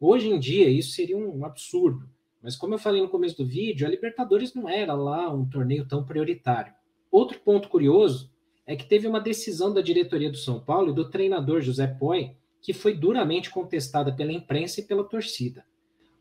Hoje 0.00 0.28
em 0.28 0.38
dia, 0.38 0.70
isso 0.70 0.92
seria 0.92 1.16
um 1.16 1.44
absurdo. 1.44 2.08
Mas 2.40 2.54
como 2.54 2.74
eu 2.74 2.78
falei 2.78 3.02
no 3.02 3.08
começo 3.08 3.36
do 3.36 3.44
vídeo, 3.44 3.86
a 3.86 3.90
Libertadores 3.90 4.54
não 4.54 4.68
era 4.68 4.94
lá 4.94 5.28
um 5.34 5.44
torneio 5.44 5.86
tão 5.86 6.04
prioritário. 6.04 6.72
Outro 7.10 7.40
ponto 7.40 7.68
curioso 7.68 8.30
é 8.64 8.76
que 8.76 8.86
teve 8.86 9.08
uma 9.08 9.20
decisão 9.20 9.74
da 9.74 9.80
diretoria 9.80 10.30
do 10.30 10.36
São 10.36 10.60
Paulo 10.60 10.90
e 10.90 10.94
do 10.94 11.10
treinador 11.10 11.60
José 11.60 11.86
Poi 11.86 12.36
que 12.60 12.72
foi 12.72 12.94
duramente 12.94 13.50
contestada 13.50 14.12
pela 14.12 14.32
imprensa 14.32 14.80
e 14.80 14.84
pela 14.84 15.04
torcida. 15.04 15.64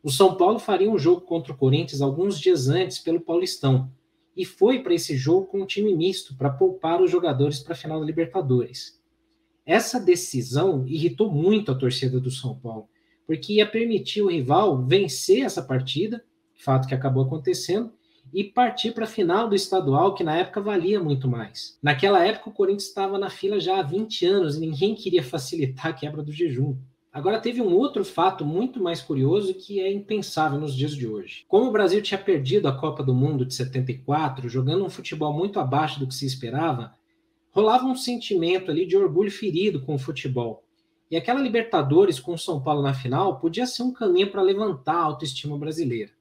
O 0.02 0.10
São 0.10 0.36
Paulo 0.36 0.58
faria 0.58 0.90
um 0.90 0.98
jogo 0.98 1.22
contra 1.22 1.52
o 1.52 1.56
Corinthians 1.56 2.00
alguns 2.00 2.38
dias 2.38 2.68
antes 2.68 2.98
pelo 2.98 3.20
Paulistão 3.20 3.90
e 4.36 4.44
foi 4.44 4.82
para 4.82 4.94
esse 4.94 5.16
jogo 5.16 5.46
com 5.46 5.62
um 5.62 5.66
time 5.66 5.92
misto 5.94 6.36
para 6.36 6.48
poupar 6.48 7.02
os 7.02 7.10
jogadores 7.10 7.58
para 7.58 7.72
a 7.72 7.76
final 7.76 7.98
da 7.98 8.06
Libertadores. 8.06 9.02
Essa 9.66 9.98
decisão 9.98 10.86
irritou 10.86 11.30
muito 11.30 11.72
a 11.72 11.74
torcida 11.74 12.20
do 12.20 12.30
São 12.30 12.54
Paulo, 12.54 12.88
porque 13.26 13.54
ia 13.54 13.66
permitir 13.66 14.22
o 14.22 14.30
rival 14.30 14.80
vencer 14.82 15.44
essa 15.44 15.60
partida, 15.60 16.24
fato 16.54 16.86
que 16.86 16.94
acabou 16.94 17.24
acontecendo, 17.24 17.92
e 18.32 18.44
partir 18.44 18.92
para 18.92 19.04
a 19.04 19.08
final 19.08 19.48
do 19.48 19.54
estadual, 19.54 20.14
que 20.14 20.24
na 20.24 20.36
época 20.36 20.60
valia 20.60 21.00
muito 21.00 21.28
mais. 21.28 21.78
Naquela 21.82 22.24
época, 22.24 22.50
o 22.50 22.52
Corinthians 22.52 22.88
estava 22.88 23.18
na 23.18 23.30
fila 23.30 23.58
já 23.58 23.78
há 23.78 23.82
20 23.82 24.26
anos 24.26 24.56
e 24.56 24.60
ninguém 24.60 24.94
queria 24.94 25.22
facilitar 25.22 25.86
a 25.88 25.92
quebra 25.92 26.22
do 26.22 26.32
jejum. 26.32 26.76
Agora, 27.12 27.40
teve 27.40 27.60
um 27.60 27.74
outro 27.74 28.04
fato 28.04 28.44
muito 28.44 28.82
mais 28.82 29.00
curioso 29.00 29.54
que 29.54 29.80
é 29.80 29.90
impensável 29.90 30.60
nos 30.60 30.74
dias 30.74 30.94
de 30.94 31.06
hoje. 31.06 31.44
Como 31.48 31.68
o 31.68 31.72
Brasil 31.72 32.02
tinha 32.02 32.18
perdido 32.18 32.68
a 32.68 32.78
Copa 32.78 33.02
do 33.02 33.14
Mundo 33.14 33.44
de 33.44 33.54
74, 33.54 34.48
jogando 34.48 34.84
um 34.84 34.90
futebol 34.90 35.32
muito 35.32 35.58
abaixo 35.58 35.98
do 35.98 36.06
que 36.06 36.14
se 36.14 36.26
esperava, 36.26 36.92
rolava 37.50 37.86
um 37.86 37.96
sentimento 37.96 38.70
ali 38.70 38.86
de 38.86 38.96
orgulho 38.96 39.30
ferido 39.30 39.80
com 39.80 39.94
o 39.94 39.98
futebol. 39.98 40.62
E 41.10 41.16
aquela 41.16 41.40
Libertadores 41.40 42.20
com 42.20 42.34
o 42.34 42.38
São 42.38 42.62
Paulo 42.62 42.82
na 42.82 42.92
final 42.92 43.40
podia 43.40 43.66
ser 43.66 43.82
um 43.82 43.92
caminho 43.92 44.30
para 44.30 44.42
levantar 44.42 44.96
a 44.96 45.04
autoestima 45.04 45.56
brasileira. 45.56 46.12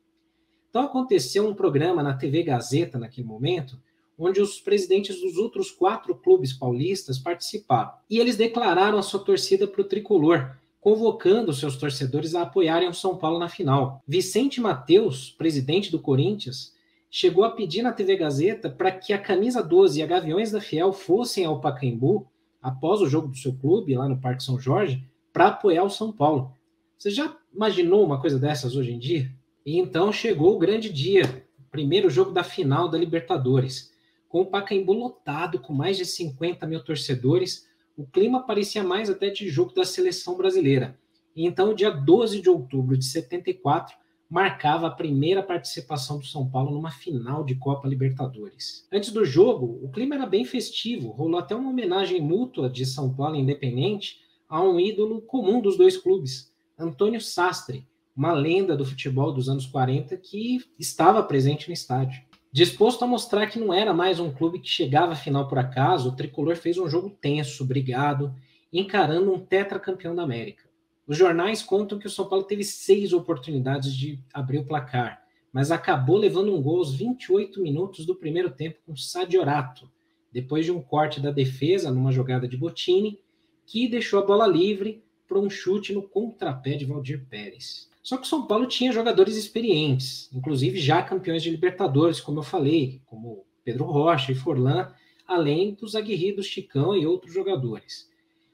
Então 0.77 0.85
aconteceu 0.85 1.47
um 1.47 1.55
programa 1.55 2.03
na 2.03 2.13
TV 2.13 2.43
Gazeta 2.43 2.99
naquele 2.99 3.25
momento, 3.25 3.81
onde 4.15 4.39
os 4.39 4.59
presidentes 4.59 5.19
dos 5.19 5.35
outros 5.35 5.71
quatro 5.71 6.13
clubes 6.13 6.53
paulistas 6.53 7.17
participaram. 7.17 7.93
E 8.07 8.19
eles 8.19 8.37
declararam 8.37 8.99
a 8.99 9.01
sua 9.01 9.19
torcida 9.19 9.65
para 9.65 9.81
o 9.81 9.85
tricolor, 9.85 10.55
convocando 10.79 11.51
seus 11.51 11.77
torcedores 11.77 12.35
a 12.35 12.43
apoiarem 12.43 12.87
o 12.87 12.93
São 12.93 13.17
Paulo 13.17 13.39
na 13.39 13.49
final. 13.49 14.03
Vicente 14.07 14.61
Mateus, 14.61 15.31
presidente 15.31 15.89
do 15.89 15.97
Corinthians, 15.97 16.75
chegou 17.09 17.43
a 17.43 17.49
pedir 17.49 17.81
na 17.81 17.91
TV 17.91 18.15
Gazeta 18.15 18.69
para 18.69 18.91
que 18.91 19.13
a 19.13 19.17
camisa 19.17 19.63
12 19.63 19.99
e 19.99 20.03
a 20.03 20.05
Gaviões 20.05 20.51
da 20.51 20.61
Fiel 20.61 20.93
fossem 20.93 21.43
ao 21.43 21.59
Pacaembu 21.59 22.27
após 22.61 23.01
o 23.01 23.09
jogo 23.09 23.29
do 23.29 23.37
seu 23.37 23.55
clube 23.55 23.95
lá 23.95 24.07
no 24.07 24.21
Parque 24.21 24.43
São 24.43 24.59
Jorge 24.59 25.03
para 25.33 25.47
apoiar 25.47 25.85
o 25.85 25.89
São 25.89 26.11
Paulo. 26.11 26.51
Você 26.99 27.09
já 27.09 27.35
imaginou 27.51 28.05
uma 28.05 28.21
coisa 28.21 28.37
dessas 28.37 28.75
hoje 28.75 28.91
em 28.91 28.99
dia? 28.99 29.35
E 29.67 29.77
então 29.77 30.13
chegou 30.13 30.55
o 30.55 30.57
grande 30.57 30.89
dia, 30.89 31.45
primeiro 31.69 32.09
jogo 32.09 32.31
da 32.31 32.41
final 32.41 32.87
da 32.87 32.97
Libertadores, 32.97 33.91
com 34.29 34.39
o 34.39 34.45
Pacaembu 34.45 34.93
lotado, 34.93 35.59
com 35.59 35.73
mais 35.73 35.97
de 35.97 36.05
50 36.05 36.65
mil 36.65 36.81
torcedores. 36.81 37.67
O 37.97 38.07
clima 38.07 38.47
parecia 38.47 38.81
mais 38.81 39.09
até 39.09 39.29
de 39.29 39.49
jogo 39.49 39.73
da 39.73 39.83
seleção 39.83 40.37
brasileira. 40.37 40.97
E 41.35 41.45
então, 41.45 41.73
dia 41.73 41.91
12 41.91 42.39
de 42.39 42.49
outubro 42.49 42.97
de 42.97 43.03
74, 43.03 43.93
marcava 44.29 44.87
a 44.87 44.91
primeira 44.91 45.43
participação 45.43 46.17
do 46.17 46.25
São 46.25 46.49
Paulo 46.49 46.71
numa 46.71 46.91
final 46.91 47.43
de 47.43 47.55
Copa 47.55 47.89
Libertadores. 47.89 48.87
Antes 48.89 49.11
do 49.11 49.25
jogo, 49.25 49.81
o 49.83 49.91
clima 49.91 50.15
era 50.15 50.25
bem 50.25 50.45
festivo, 50.45 51.09
rolou 51.09 51.41
até 51.41 51.53
uma 51.53 51.71
homenagem 51.71 52.21
mútua 52.21 52.69
de 52.69 52.85
São 52.85 53.13
Paulo 53.13 53.35
Independente 53.35 54.21
a 54.47 54.61
um 54.61 54.79
ídolo 54.79 55.19
comum 55.23 55.59
dos 55.59 55.75
dois 55.75 55.97
clubes, 55.97 56.53
Antônio 56.79 57.19
Sastre, 57.19 57.85
uma 58.17 58.33
lenda 58.33 58.75
do 58.75 58.83
futebol 58.83 59.31
dos 59.31 59.47
anos 59.47 59.67
40 59.67 60.17
que 60.17 60.59
estava 60.79 61.21
presente 61.21 61.67
no 61.67 61.73
estádio. 61.73 62.23
Disposto 62.51 63.03
a 63.03 63.07
mostrar 63.07 63.45
que 63.45 63.59
não 63.59 63.71
era 63.71 63.93
mais 63.93 64.19
um 64.19 64.31
clube 64.31 64.59
que 64.59 64.67
chegava 64.67 65.11
à 65.11 65.15
final 65.15 65.47
por 65.47 65.59
acaso, 65.59 66.09
o 66.09 66.15
tricolor 66.15 66.55
fez 66.55 66.79
um 66.79 66.89
jogo 66.89 67.11
tenso, 67.21 67.63
brigado, 67.63 68.33
encarando 68.73 69.31
um 69.31 69.39
tetracampeão 69.39 70.15
da 70.15 70.23
América. 70.23 70.63
Os 71.05 71.15
jornais 71.15 71.61
contam 71.61 71.99
que 71.99 72.07
o 72.07 72.09
São 72.09 72.27
Paulo 72.27 72.43
teve 72.43 72.63
seis 72.63 73.13
oportunidades 73.13 73.95
de 73.95 74.19
abrir 74.33 74.57
o 74.57 74.65
placar, 74.65 75.21
mas 75.53 75.69
acabou 75.69 76.17
levando 76.17 76.55
um 76.55 76.61
gol 76.61 76.79
aos 76.79 76.95
28 76.95 77.61
minutos 77.61 78.03
do 78.03 78.15
primeiro 78.15 78.49
tempo 78.49 78.79
com 78.83 78.95
Sadiorato, 78.95 79.87
depois 80.33 80.65
de 80.65 80.71
um 80.71 80.81
corte 80.81 81.21
da 81.21 81.29
defesa 81.29 81.91
numa 81.91 82.11
jogada 82.11 82.47
de 82.47 82.57
Botini, 82.57 83.19
que 83.65 83.87
deixou 83.87 84.19
a 84.19 84.25
bola 84.25 84.47
livre 84.47 85.03
para 85.27 85.37
um 85.37 85.49
chute 85.49 85.93
no 85.93 86.01
contrapé 86.01 86.75
de 86.75 86.85
Valdir 86.85 87.25
Pérez. 87.29 87.87
Só 88.07 88.15
que 88.15 88.23
o 88.23 88.29
São 88.29 88.47
Paulo 88.47 88.65
tinha 88.67 88.93
jogadores 88.93 89.35
experientes, 89.35 90.29
inclusive 90.33 90.79
já 90.79 91.03
campeões 91.03 91.43
de 91.43 91.49
Libertadores, 91.49 92.21
como 92.21 92.39
eu 92.39 92.43
falei, 92.43 93.01
como 93.05 93.45
Pedro 93.65 93.83
Rocha 93.83 94.31
e 94.31 94.35
Forlan, 94.35 94.93
além 95.27 95.73
dos 95.73 95.93
aguerridos 95.93 96.45
Chicão 96.45 96.95
e 96.95 97.05
outros 97.05 97.33
jogadores. 97.33 98.09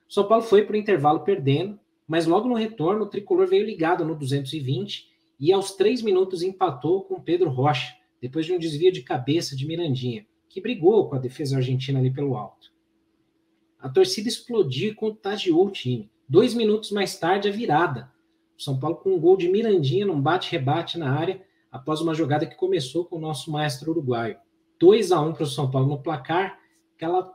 O 0.10 0.12
São 0.12 0.28
Paulo 0.28 0.44
foi 0.44 0.66
para 0.66 0.74
o 0.74 0.80
intervalo 0.80 1.20
perdendo, 1.20 1.80
mas 2.08 2.26
logo 2.26 2.50
no 2.50 2.56
retorno 2.56 3.04
o 3.04 3.08
tricolor 3.08 3.46
veio 3.46 3.64
ligado 3.64 4.04
no 4.04 4.16
220 4.16 5.08
e 5.40 5.54
aos 5.54 5.74
três 5.74 6.02
minutos 6.02 6.42
empatou 6.42 7.04
com 7.04 7.22
Pedro 7.22 7.52
Rocha, 7.52 7.94
depois 8.20 8.48
de 8.48 8.54
um 8.54 8.58
desvio 8.58 8.92
de 8.92 9.04
cabeça 9.04 9.56
de 9.56 9.68
Mirandinha, 9.68 10.26
que 10.50 10.62
brigou 10.62 11.08
com 11.08 11.16
a 11.16 11.20
defesa 11.20 11.58
argentina 11.58 12.00
ali 12.00 12.10
pelo 12.12 12.36
alto. 12.36 12.74
A 13.78 13.88
torcida 13.88 14.28
explodiu 14.28 14.94
e 14.94 14.96
contagiou 14.96 15.68
o 15.68 15.72
time. 15.72 16.10
Dois 16.28 16.56
minutos 16.56 16.90
mais 16.90 17.20
tarde, 17.20 17.50
a 17.50 17.52
virada. 17.52 18.12
São 18.58 18.80
Paulo 18.80 18.98
com 18.98 19.14
um 19.14 19.20
gol 19.20 19.36
de 19.36 19.50
Mirandinha 19.50 20.06
num 20.06 20.22
bate-rebate 20.22 20.98
na 20.98 21.12
área, 21.12 21.42
após 21.72 22.02
uma 22.02 22.14
jogada 22.14 22.46
que 22.46 22.56
começou 22.56 23.06
com 23.06 23.18
o 23.18 23.22
nosso 23.22 23.52
maestro 23.52 23.92
uruguaio. 23.92 24.38
2 24.80 25.12
a 25.12 25.22
1 25.22 25.34
para 25.34 25.44
o 25.44 25.48
São 25.48 25.70
Paulo 25.70 25.88
no 25.88 26.02
placar, 26.02 26.60
aquela 26.96 27.34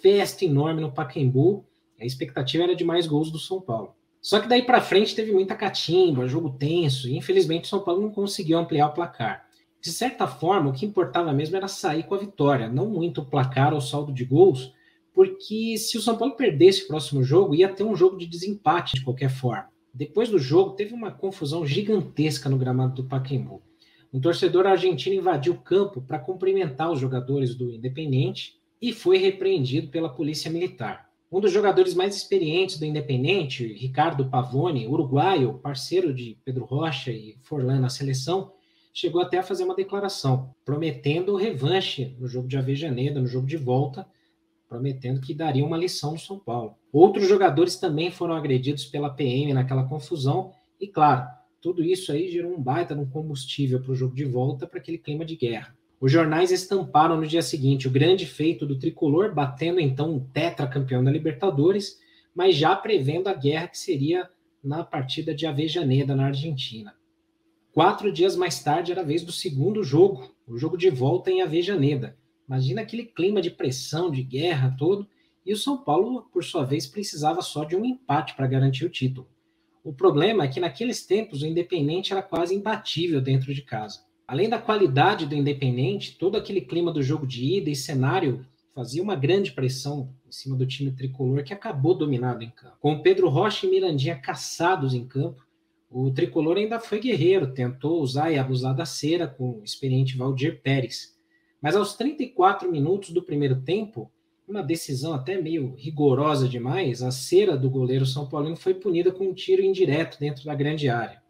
festa 0.00 0.44
enorme 0.44 0.80
no 0.80 0.92
Pacaembu. 0.92 1.64
A 2.00 2.04
expectativa 2.04 2.64
era 2.64 2.76
de 2.76 2.84
mais 2.84 3.06
gols 3.06 3.30
do 3.30 3.38
São 3.38 3.60
Paulo. 3.60 3.94
Só 4.20 4.38
que 4.38 4.48
daí 4.48 4.62
para 4.62 4.80
frente 4.80 5.14
teve 5.14 5.32
muita 5.32 5.54
catimba, 5.54 6.28
jogo 6.28 6.50
tenso, 6.50 7.08
e 7.08 7.16
infelizmente 7.16 7.64
o 7.64 7.68
São 7.68 7.80
Paulo 7.80 8.02
não 8.02 8.10
conseguiu 8.10 8.58
ampliar 8.58 8.88
o 8.88 8.92
placar. 8.92 9.46
De 9.80 9.90
certa 9.90 10.26
forma, 10.26 10.70
o 10.70 10.72
que 10.74 10.84
importava 10.84 11.32
mesmo 11.32 11.56
era 11.56 11.66
sair 11.66 12.02
com 12.02 12.14
a 12.14 12.18
vitória, 12.18 12.68
não 12.68 12.86
muito 12.86 13.22
o 13.22 13.24
placar 13.24 13.72
ou 13.72 13.80
saldo 13.80 14.12
de 14.12 14.26
gols, 14.26 14.74
porque 15.14 15.76
se 15.78 15.96
o 15.96 16.02
São 16.02 16.16
Paulo 16.16 16.36
perdesse 16.36 16.84
o 16.84 16.86
próximo 16.86 17.24
jogo, 17.24 17.54
ia 17.54 17.68
ter 17.68 17.82
um 17.82 17.96
jogo 17.96 18.18
de 18.18 18.26
desempate 18.26 18.96
de 18.96 19.04
qualquer 19.04 19.30
forma. 19.30 19.68
Depois 19.92 20.28
do 20.28 20.38
jogo, 20.38 20.72
teve 20.72 20.94
uma 20.94 21.10
confusão 21.10 21.66
gigantesca 21.66 22.48
no 22.48 22.58
gramado 22.58 22.94
do 22.94 23.08
Pacaembu. 23.08 23.62
Um 24.12 24.20
torcedor 24.20 24.66
argentino 24.66 25.16
invadiu 25.16 25.52
o 25.52 25.60
campo 25.60 26.00
para 26.00 26.18
cumprimentar 26.18 26.90
os 26.90 27.00
jogadores 27.00 27.54
do 27.54 27.72
Independente 27.72 28.58
e 28.80 28.92
foi 28.92 29.18
repreendido 29.18 29.88
pela 29.88 30.08
polícia 30.08 30.50
militar. 30.50 31.10
Um 31.30 31.40
dos 31.40 31.52
jogadores 31.52 31.94
mais 31.94 32.16
experientes 32.16 32.76
do 32.76 32.84
Independente, 32.84 33.64
Ricardo 33.74 34.28
Pavone, 34.28 34.88
uruguaio, 34.88 35.54
parceiro 35.58 36.12
de 36.12 36.36
Pedro 36.44 36.64
Rocha 36.64 37.12
e 37.12 37.36
Forlan 37.42 37.78
na 37.78 37.88
seleção, 37.88 38.52
chegou 38.92 39.20
até 39.20 39.38
a 39.38 39.42
fazer 39.42 39.62
uma 39.62 39.76
declaração, 39.76 40.52
prometendo 40.64 41.36
revanche 41.36 42.16
no 42.18 42.26
jogo 42.26 42.48
de 42.48 42.56
Avejaneda, 42.56 43.20
no 43.20 43.28
jogo 43.28 43.46
de 43.46 43.56
volta, 43.56 44.08
prometendo 44.70 45.20
que 45.20 45.34
daria 45.34 45.66
uma 45.66 45.76
lição 45.76 46.12
no 46.12 46.18
São 46.18 46.38
Paulo. 46.38 46.76
Outros 46.92 47.26
jogadores 47.26 47.74
também 47.74 48.08
foram 48.12 48.34
agredidos 48.34 48.84
pela 48.84 49.10
PM 49.10 49.52
naquela 49.52 49.82
confusão, 49.82 50.52
e 50.80 50.86
claro, 50.86 51.26
tudo 51.60 51.82
isso 51.82 52.12
aí 52.12 52.30
gerou 52.30 52.54
um 52.56 52.62
baita 52.62 52.94
no 52.94 53.04
combustível 53.08 53.82
para 53.82 53.90
o 53.90 53.96
jogo 53.96 54.14
de 54.14 54.24
volta, 54.24 54.68
para 54.68 54.78
aquele 54.78 54.96
clima 54.96 55.24
de 55.24 55.34
guerra. 55.34 55.76
Os 56.00 56.12
jornais 56.12 56.52
estamparam 56.52 57.16
no 57.16 57.26
dia 57.26 57.42
seguinte 57.42 57.88
o 57.88 57.90
grande 57.90 58.24
feito 58.24 58.64
do 58.64 58.78
tricolor, 58.78 59.34
batendo 59.34 59.80
então 59.80 60.14
um 60.14 60.20
tetracampeão 60.20 61.02
da 61.02 61.10
Libertadores, 61.10 61.98
mas 62.32 62.54
já 62.54 62.74
prevendo 62.76 63.26
a 63.26 63.34
guerra 63.34 63.66
que 63.66 63.76
seria 63.76 64.30
na 64.62 64.84
partida 64.84 65.34
de 65.34 65.46
Avejaneda, 65.46 66.14
na 66.14 66.26
Argentina. 66.26 66.94
Quatro 67.72 68.12
dias 68.12 68.36
mais 68.36 68.62
tarde 68.62 68.92
era 68.92 69.00
a 69.00 69.04
vez 69.04 69.24
do 69.24 69.32
segundo 69.32 69.82
jogo, 69.82 70.32
o 70.46 70.56
jogo 70.56 70.76
de 70.76 70.90
volta 70.90 71.28
em 71.30 71.42
Avejaneda. 71.42 72.16
Imagina 72.50 72.82
aquele 72.82 73.04
clima 73.04 73.40
de 73.40 73.48
pressão, 73.48 74.10
de 74.10 74.24
guerra 74.24 74.74
todo. 74.76 75.06
E 75.46 75.52
o 75.52 75.56
São 75.56 75.76
Paulo, 75.76 76.28
por 76.32 76.42
sua 76.42 76.64
vez, 76.64 76.84
precisava 76.84 77.40
só 77.42 77.62
de 77.62 77.76
um 77.76 77.84
empate 77.84 78.34
para 78.34 78.48
garantir 78.48 78.84
o 78.84 78.90
título. 78.90 79.28
O 79.84 79.92
problema 79.92 80.42
é 80.42 80.48
que 80.48 80.58
naqueles 80.58 81.06
tempos 81.06 81.42
o 81.42 81.46
Independente 81.46 82.12
era 82.12 82.20
quase 82.20 82.52
imbatível 82.52 83.20
dentro 83.20 83.54
de 83.54 83.62
casa. 83.62 84.00
Além 84.26 84.48
da 84.48 84.58
qualidade 84.58 85.26
do 85.26 85.34
Independente, 85.36 86.18
todo 86.18 86.36
aquele 86.36 86.60
clima 86.60 86.92
do 86.92 87.04
jogo 87.04 87.24
de 87.24 87.58
ida 87.58 87.70
e 87.70 87.76
cenário 87.76 88.44
fazia 88.74 89.00
uma 89.00 89.14
grande 89.14 89.52
pressão 89.52 90.12
em 90.26 90.32
cima 90.32 90.56
do 90.56 90.66
time 90.66 90.90
tricolor 90.90 91.44
que 91.44 91.54
acabou 91.54 91.94
dominado 91.94 92.42
em 92.42 92.50
campo. 92.50 92.78
Com 92.80 93.00
Pedro 93.00 93.28
Rocha 93.28 93.64
e 93.64 93.70
Mirandinha 93.70 94.16
caçados 94.16 94.92
em 94.92 95.06
campo, 95.06 95.46
o 95.88 96.10
tricolor 96.10 96.56
ainda 96.56 96.80
foi 96.80 96.98
guerreiro, 96.98 97.54
tentou 97.54 98.02
usar 98.02 98.32
e 98.32 98.38
abusar 98.38 98.74
da 98.74 98.84
cera 98.84 99.28
com 99.28 99.60
o 99.60 99.64
experiente 99.64 100.16
Valdir 100.16 100.60
Pérez 100.60 101.19
Mas 101.60 101.76
aos 101.76 101.94
34 101.94 102.70
minutos 102.70 103.10
do 103.10 103.22
primeiro 103.22 103.60
tempo, 103.60 104.10
uma 104.48 104.62
decisão 104.62 105.14
até 105.14 105.40
meio 105.40 105.74
rigorosa 105.76 106.48
demais, 106.48 107.02
a 107.02 107.10
cera 107.10 107.56
do 107.56 107.70
goleiro 107.70 108.04
São 108.04 108.28
Paulino 108.28 108.56
foi 108.56 108.74
punida 108.74 109.12
com 109.12 109.24
um 109.24 109.34
tiro 109.34 109.62
indireto 109.62 110.18
dentro 110.18 110.44
da 110.44 110.54
grande 110.54 110.88
área. 110.88 111.22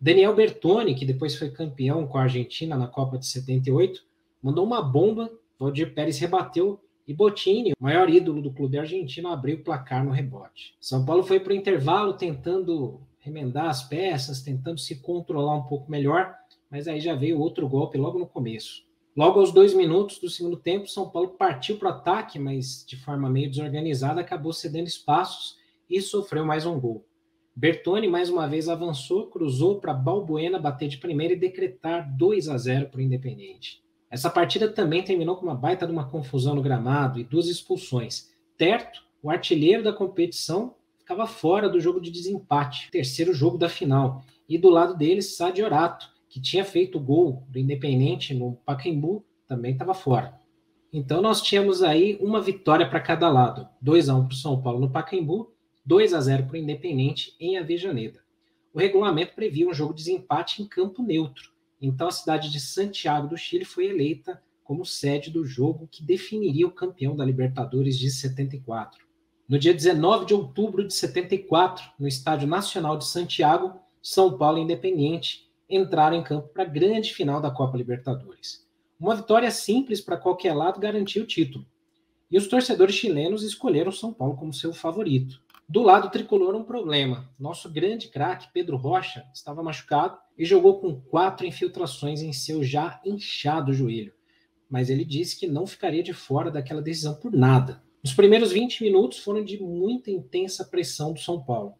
Daniel 0.00 0.34
Bertoni, 0.34 0.94
que 0.94 1.06
depois 1.06 1.34
foi 1.34 1.50
campeão 1.50 2.06
com 2.06 2.18
a 2.18 2.22
Argentina 2.22 2.76
na 2.76 2.86
Copa 2.86 3.16
de 3.16 3.26
78, 3.26 4.04
mandou 4.42 4.64
uma 4.64 4.82
bomba, 4.82 5.30
Valdir 5.58 5.94
Pérez 5.94 6.18
rebateu 6.18 6.78
e 7.08 7.14
Bottini, 7.14 7.72
o 7.72 7.82
maior 7.82 8.10
ídolo 8.10 8.42
do 8.42 8.52
clube 8.52 8.78
argentino, 8.78 9.28
abriu 9.28 9.56
o 9.56 9.62
placar 9.64 10.04
no 10.04 10.10
rebote. 10.10 10.74
São 10.80 11.04
Paulo 11.04 11.22
foi 11.22 11.40
para 11.40 11.52
o 11.52 11.56
intervalo 11.56 12.14
tentando 12.14 13.00
remendar 13.20 13.70
as 13.70 13.82
peças, 13.82 14.42
tentando 14.42 14.78
se 14.78 14.96
controlar 14.96 15.56
um 15.56 15.64
pouco 15.64 15.90
melhor, 15.90 16.34
mas 16.70 16.86
aí 16.86 17.00
já 17.00 17.14
veio 17.14 17.40
outro 17.40 17.68
golpe 17.68 17.96
logo 17.96 18.18
no 18.18 18.26
começo. 18.26 18.85
Logo 19.16 19.40
aos 19.40 19.50
dois 19.50 19.72
minutos 19.72 20.18
do 20.18 20.28
segundo 20.28 20.58
tempo, 20.58 20.86
São 20.86 21.08
Paulo 21.08 21.30
partiu 21.30 21.78
para 21.78 21.88
o 21.88 21.92
ataque, 21.92 22.38
mas 22.38 22.84
de 22.86 22.96
forma 22.96 23.30
meio 23.30 23.48
desorganizada 23.48 24.20
acabou 24.20 24.52
cedendo 24.52 24.88
espaços 24.88 25.56
e 25.88 26.02
sofreu 26.02 26.44
mais 26.44 26.66
um 26.66 26.78
gol. 26.78 27.02
Bertoni 27.54 28.08
mais 28.08 28.28
uma 28.28 28.46
vez 28.46 28.68
avançou, 28.68 29.28
cruzou 29.28 29.80
para 29.80 29.94
Balbuena 29.94 30.58
bater 30.58 30.86
de 30.86 30.98
primeira 30.98 31.32
e 31.32 31.38
decretar 31.38 32.14
2 32.14 32.50
a 32.50 32.58
0 32.58 32.90
para 32.90 32.98
o 32.98 33.02
Independente. 33.02 33.82
Essa 34.10 34.28
partida 34.28 34.68
também 34.68 35.02
terminou 35.02 35.36
com 35.36 35.46
uma 35.46 35.54
baita 35.54 35.86
de 35.86 35.92
uma 35.92 36.10
confusão 36.10 36.54
no 36.54 36.60
gramado 36.60 37.18
e 37.18 37.24
duas 37.24 37.48
expulsões. 37.48 38.30
Terto, 38.58 39.02
o 39.22 39.30
artilheiro 39.30 39.82
da 39.82 39.94
competição, 39.94 40.74
ficava 40.98 41.26
fora 41.26 41.70
do 41.70 41.80
jogo 41.80 42.02
de 42.02 42.10
desempate, 42.10 42.90
terceiro 42.90 43.32
jogo 43.32 43.56
da 43.56 43.70
final. 43.70 44.22
E 44.46 44.58
do 44.58 44.68
lado 44.68 44.94
dele, 44.94 45.22
Sadi 45.22 45.62
Orato, 45.62 46.14
que 46.36 46.42
tinha 46.42 46.66
feito 46.66 46.98
o 46.98 47.00
gol 47.00 47.46
do 47.48 47.58
Independente 47.58 48.34
no 48.34 48.56
Pacaembu, 48.56 49.24
também 49.48 49.72
estava 49.72 49.94
fora. 49.94 50.38
Então 50.92 51.22
nós 51.22 51.40
tínhamos 51.40 51.82
aí 51.82 52.18
uma 52.20 52.42
vitória 52.42 52.86
para 52.86 53.00
cada 53.00 53.26
lado. 53.30 53.66
2 53.80 54.10
a 54.10 54.14
1 54.16 54.26
para 54.26 54.34
o 54.34 54.36
São 54.36 54.60
Paulo 54.60 54.78
no 54.78 54.90
Pacaembu, 54.90 55.50
2 55.86 56.12
a 56.12 56.20
0 56.20 56.44
para 56.44 56.52
o 56.52 56.56
Independente 56.58 57.34
em 57.40 57.56
Avejaneda. 57.56 58.20
O 58.74 58.78
regulamento 58.78 59.34
previa 59.34 59.66
um 59.66 59.72
jogo 59.72 59.94
de 59.94 60.04
desempate 60.04 60.60
em 60.60 60.66
campo 60.66 61.02
neutro. 61.02 61.52
Então 61.80 62.08
a 62.08 62.12
cidade 62.12 62.52
de 62.52 62.60
Santiago 62.60 63.28
do 63.28 63.38
Chile 63.38 63.64
foi 63.64 63.86
eleita 63.86 64.42
como 64.62 64.84
sede 64.84 65.30
do 65.30 65.42
jogo 65.42 65.88
que 65.90 66.04
definiria 66.04 66.66
o 66.66 66.70
campeão 66.70 67.16
da 67.16 67.24
Libertadores 67.24 67.98
de 67.98 68.10
74. 68.10 69.06
No 69.48 69.58
dia 69.58 69.72
19 69.72 70.26
de 70.26 70.34
outubro 70.34 70.86
de 70.86 70.92
74, 70.92 71.82
no 71.98 72.06
Estádio 72.06 72.46
Nacional 72.46 72.98
de 72.98 73.06
Santiago, 73.06 73.72
São 74.02 74.36
Paulo 74.36 74.58
Independente 74.58 75.45
entraram 75.68 76.16
em 76.16 76.22
campo 76.22 76.48
para 76.48 76.62
a 76.62 76.68
grande 76.68 77.12
final 77.12 77.40
da 77.40 77.50
Copa 77.50 77.76
Libertadores. 77.76 78.66
Uma 78.98 79.14
vitória 79.14 79.50
simples 79.50 80.00
para 80.00 80.16
qualquer 80.16 80.54
lado 80.54 80.80
garantia 80.80 81.22
o 81.22 81.26
título. 81.26 81.66
E 82.30 82.38
os 82.38 82.48
torcedores 82.48 82.94
chilenos 82.94 83.42
escolheram 83.42 83.92
São 83.92 84.12
Paulo 84.12 84.36
como 84.36 84.52
seu 84.52 84.72
favorito. 84.72 85.40
Do 85.68 85.82
lado 85.82 86.10
tricolor, 86.10 86.54
um 86.54 86.62
problema. 86.62 87.28
Nosso 87.38 87.70
grande 87.70 88.08
craque, 88.08 88.48
Pedro 88.52 88.76
Rocha, 88.76 89.24
estava 89.34 89.62
machucado 89.62 90.16
e 90.38 90.44
jogou 90.44 90.80
com 90.80 91.00
quatro 91.00 91.46
infiltrações 91.46 92.22
em 92.22 92.32
seu 92.32 92.62
já 92.62 93.00
inchado 93.04 93.72
joelho. 93.72 94.12
Mas 94.70 94.90
ele 94.90 95.04
disse 95.04 95.38
que 95.38 95.46
não 95.46 95.66
ficaria 95.66 96.02
de 96.02 96.12
fora 96.12 96.50
daquela 96.50 96.80
decisão 96.80 97.14
por 97.16 97.32
nada. 97.32 97.82
Os 98.02 98.14
primeiros 98.14 98.52
20 98.52 98.84
minutos 98.84 99.18
foram 99.18 99.44
de 99.44 99.60
muita 99.60 100.10
intensa 100.10 100.64
pressão 100.64 101.12
do 101.12 101.18
São 101.18 101.42
Paulo. 101.42 101.74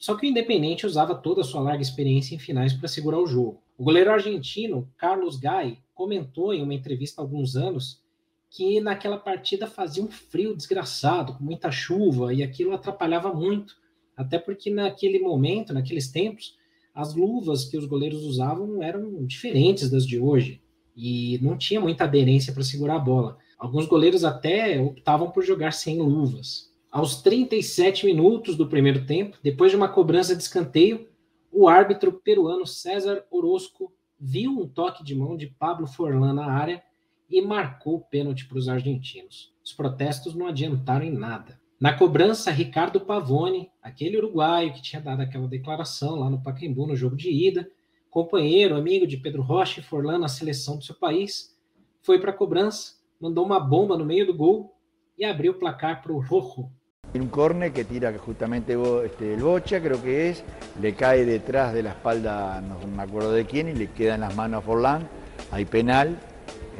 Só 0.00 0.14
que 0.16 0.26
o 0.26 0.28
Independente 0.30 0.86
usava 0.86 1.14
toda 1.14 1.42
a 1.42 1.44
sua 1.44 1.60
larga 1.60 1.82
experiência 1.82 2.34
em 2.34 2.38
finais 2.38 2.72
para 2.72 2.88
segurar 2.88 3.18
o 3.18 3.26
jogo. 3.26 3.60
O 3.76 3.84
goleiro 3.84 4.10
argentino 4.10 4.88
Carlos 4.96 5.36
Gai 5.36 5.78
comentou 5.94 6.54
em 6.54 6.62
uma 6.62 6.72
entrevista 6.72 7.20
há 7.20 7.22
alguns 7.22 7.54
anos 7.54 8.00
que 8.48 8.80
naquela 8.80 9.18
partida 9.18 9.66
fazia 9.66 10.02
um 10.02 10.10
frio 10.10 10.56
desgraçado, 10.56 11.34
com 11.34 11.44
muita 11.44 11.70
chuva, 11.70 12.32
e 12.32 12.42
aquilo 12.42 12.72
atrapalhava 12.72 13.32
muito, 13.32 13.76
até 14.16 14.38
porque 14.38 14.70
naquele 14.70 15.18
momento, 15.18 15.74
naqueles 15.74 16.10
tempos, 16.10 16.56
as 16.94 17.14
luvas 17.14 17.66
que 17.66 17.76
os 17.76 17.84
goleiros 17.84 18.24
usavam 18.24 18.82
eram 18.82 19.24
diferentes 19.26 19.90
das 19.90 20.06
de 20.06 20.18
hoje, 20.18 20.62
e 20.96 21.38
não 21.42 21.56
tinha 21.56 21.80
muita 21.80 22.04
aderência 22.04 22.52
para 22.52 22.64
segurar 22.64 22.96
a 22.96 22.98
bola. 22.98 23.36
Alguns 23.58 23.86
goleiros 23.86 24.24
até 24.24 24.80
optavam 24.80 25.30
por 25.30 25.44
jogar 25.44 25.72
sem 25.72 25.98
luvas. 25.98 26.69
Aos 26.90 27.22
37 27.22 28.04
minutos 28.04 28.56
do 28.56 28.66
primeiro 28.66 29.06
tempo, 29.06 29.38
depois 29.44 29.70
de 29.70 29.76
uma 29.76 29.88
cobrança 29.88 30.34
de 30.34 30.42
escanteio, 30.42 31.08
o 31.52 31.68
árbitro 31.68 32.12
peruano 32.12 32.66
César 32.66 33.24
Orozco 33.30 33.92
viu 34.18 34.50
um 34.50 34.66
toque 34.66 35.04
de 35.04 35.14
mão 35.14 35.36
de 35.36 35.46
Pablo 35.46 35.86
Forlan 35.86 36.32
na 36.32 36.50
área 36.50 36.82
e 37.30 37.40
marcou 37.40 37.94
o 37.94 38.00
pênalti 38.00 38.48
para 38.48 38.58
os 38.58 38.68
argentinos. 38.68 39.54
Os 39.64 39.72
protestos 39.72 40.34
não 40.34 40.48
adiantaram 40.48 41.04
em 41.04 41.12
nada. 41.12 41.60
Na 41.80 41.96
cobrança, 41.96 42.50
Ricardo 42.50 43.00
Pavone, 43.00 43.70
aquele 43.80 44.16
uruguaio 44.16 44.72
que 44.72 44.82
tinha 44.82 45.00
dado 45.00 45.20
aquela 45.22 45.46
declaração 45.46 46.16
lá 46.16 46.28
no 46.28 46.42
Pacaembu 46.42 46.88
no 46.88 46.96
jogo 46.96 47.14
de 47.14 47.30
ida, 47.30 47.70
companheiro, 48.10 48.74
amigo 48.74 49.06
de 49.06 49.16
Pedro 49.16 49.42
Rocha 49.42 49.78
e 49.78 49.84
Forlan 49.84 50.18
na 50.18 50.28
seleção 50.28 50.76
do 50.76 50.84
seu 50.84 50.96
país, 50.96 51.56
foi 52.02 52.18
para 52.18 52.32
a 52.32 52.36
cobrança, 52.36 52.94
mandou 53.20 53.46
uma 53.46 53.60
bomba 53.60 53.96
no 53.96 54.04
meio 54.04 54.26
do 54.26 54.34
gol 54.34 54.74
e 55.16 55.24
abriu 55.24 55.52
o 55.52 55.58
placar 55.58 56.02
para 56.02 56.12
o 56.12 56.18
Rojo, 56.18 56.68
Un 57.12 57.28
córner 57.28 57.72
que 57.72 57.84
tira 57.84 58.12
justamente 58.24 58.78
este, 59.04 59.34
el 59.34 59.42
Bocha, 59.42 59.80
creo 59.80 60.00
que 60.00 60.30
es, 60.30 60.44
le 60.80 60.94
cae 60.94 61.24
detrás 61.24 61.74
de 61.74 61.82
la 61.82 61.90
espalda, 61.90 62.60
no 62.60 62.78
me 62.86 63.02
acuerdo 63.02 63.32
de 63.32 63.46
quién, 63.46 63.68
y 63.68 63.74
le 63.74 63.88
queda 63.88 64.14
en 64.14 64.20
las 64.20 64.36
manos 64.36 64.62
a 64.62 64.66
Forlán, 64.66 65.08
hay 65.50 65.64
penal, 65.64 66.16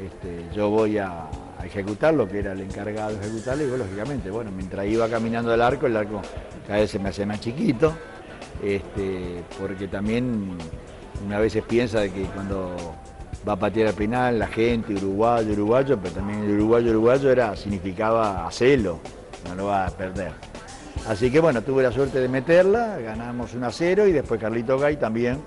este, 0.01 0.45
yo 0.55 0.69
voy 0.69 0.97
a, 0.97 1.29
ejecutarlo, 1.65 2.27
que 2.27 2.39
era 2.39 2.53
el 2.53 2.61
encargado 2.61 3.11
de 3.11 3.23
ejecutarlo, 3.23 3.63
y 3.63 3.77
lógicamente, 3.77 4.31
bueno, 4.31 4.51
mientras 4.51 4.87
iba 4.87 5.07
caminando 5.09 5.53
el 5.53 5.61
arco, 5.61 5.85
el 5.85 5.95
arco 5.95 6.21
cada 6.65 6.79
vez 6.79 6.89
se 6.89 6.97
me 6.97 7.09
hace 7.09 7.25
más 7.25 7.39
chiquito, 7.39 7.93
este, 8.63 9.43
porque 9.59 9.87
también 9.87 10.57
una 11.23 11.39
veces 11.39 11.63
piensa 11.63 11.99
de 11.99 12.09
que 12.09 12.23
cuando 12.23 12.73
va 13.47 13.53
a 13.53 13.57
patear 13.57 13.89
el 13.89 13.93
penal, 13.93 14.39
la 14.39 14.47
gente, 14.47 14.93
uruguayo, 14.93 15.51
uruguayo, 15.51 15.99
pero 16.01 16.15
también 16.15 16.39
el 16.45 16.51
uruguayo, 16.51 16.89
uruguayo 16.91 17.29
era, 17.29 17.55
significaba 17.55 18.47
hacerlo 18.47 18.99
no 19.47 19.55
lo 19.55 19.65
va 19.67 19.85
a 19.85 19.89
perder. 19.89 20.31
Así 21.07 21.31
que 21.31 21.39
bueno, 21.39 21.61
tuve 21.61 21.83
la 21.83 21.91
suerte 21.91 22.19
de 22.19 22.27
meterla, 22.27 22.97
ganamos 22.99 23.53
1 23.53 23.65
a 23.65 23.71
0 23.71 24.07
y 24.07 24.11
después 24.11 24.39
Carlito 24.39 24.77
Gay 24.77 24.97
también 24.97 25.41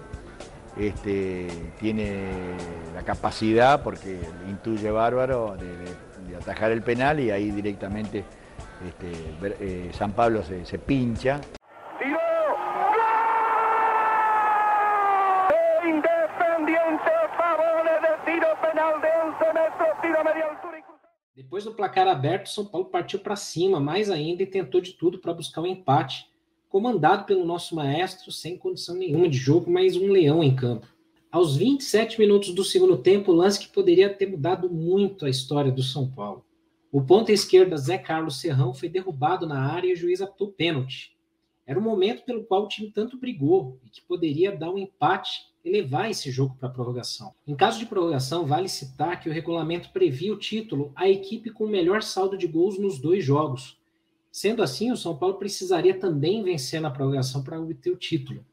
este, 0.78 1.48
tiene 1.78 2.28
la 2.94 3.02
capacidad, 3.02 3.82
porque 3.82 4.18
intuye 4.48 4.90
bárbaro, 4.90 5.56
de, 5.56 6.36
atajar 6.36 6.72
el 6.72 6.82
penal 6.82 7.20
y 7.20 7.30
ahí 7.30 7.52
directamente 7.52 8.24
este, 8.84 9.54
eh, 9.60 9.90
San 9.92 10.12
Pablo 10.12 10.42
se 10.42 10.78
pincha. 10.78 11.40
Depois 21.64 21.72
do 21.72 21.72
placar 21.72 22.06
aberto, 22.06 22.48
São 22.48 22.64
Paulo 22.64 22.86
partiu 22.86 23.18
para 23.18 23.36
cima 23.36 23.80
mais 23.80 24.10
ainda 24.10 24.42
e 24.42 24.46
tentou 24.46 24.80
de 24.80 24.92
tudo 24.92 25.18
para 25.18 25.32
buscar 25.32 25.62
um 25.62 25.66
empate, 25.66 26.26
comandado 26.68 27.24
pelo 27.24 27.44
nosso 27.44 27.74
maestro, 27.74 28.30
sem 28.30 28.58
condição 28.58 28.94
nenhuma 28.94 29.28
de 29.28 29.38
jogo, 29.38 29.70
mas 29.70 29.96
um 29.96 30.10
leão 30.10 30.42
em 30.42 30.54
campo. 30.54 30.86
Aos 31.30 31.56
27 31.56 32.18
minutos 32.20 32.54
do 32.54 32.62
segundo 32.62 32.98
tempo, 32.98 33.32
lance 33.32 33.58
que 33.58 33.72
poderia 33.72 34.12
ter 34.12 34.26
mudado 34.26 34.68
muito 34.70 35.24
a 35.24 35.30
história 35.30 35.72
do 35.72 35.82
São 35.82 36.08
Paulo. 36.08 36.44
O 36.92 37.02
ponta 37.02 37.32
esquerda 37.32 37.76
Zé 37.76 37.98
Carlos 37.98 38.40
Serrão 38.40 38.74
foi 38.74 38.88
derrubado 38.88 39.46
na 39.46 39.60
área 39.60 39.88
e 39.88 39.94
o 39.94 39.96
juiz 39.96 40.20
apitou 40.20 40.52
pênalti. 40.52 41.13
Era 41.66 41.78
o 41.78 41.82
momento 41.82 42.24
pelo 42.24 42.44
qual 42.44 42.64
o 42.64 42.68
time 42.68 42.90
tanto 42.90 43.18
brigou 43.18 43.78
e 43.84 43.88
que 43.88 44.02
poderia 44.02 44.54
dar 44.54 44.70
um 44.70 44.76
empate 44.76 45.46
e 45.64 45.70
levar 45.70 46.10
esse 46.10 46.30
jogo 46.30 46.54
para 46.56 46.68
a 46.68 46.72
prorrogação. 46.72 47.32
Em 47.46 47.56
caso 47.56 47.78
de 47.78 47.86
prorrogação, 47.86 48.44
vale 48.44 48.68
citar 48.68 49.18
que 49.18 49.30
o 49.30 49.32
regulamento 49.32 49.90
previa 49.90 50.32
o 50.32 50.38
título 50.38 50.92
à 50.94 51.08
equipe 51.08 51.50
com 51.50 51.64
o 51.64 51.70
melhor 51.70 52.02
saldo 52.02 52.36
de 52.36 52.46
gols 52.46 52.78
nos 52.78 52.98
dois 52.98 53.24
jogos. 53.24 53.78
Sendo 54.30 54.62
assim, 54.62 54.92
o 54.92 54.96
São 54.96 55.16
Paulo 55.16 55.36
precisaria 55.36 55.98
também 55.98 56.42
vencer 56.42 56.82
na 56.82 56.90
prorrogação 56.90 57.42
para 57.42 57.58
obter 57.58 57.90
o 57.90 57.96
título. 57.96 58.44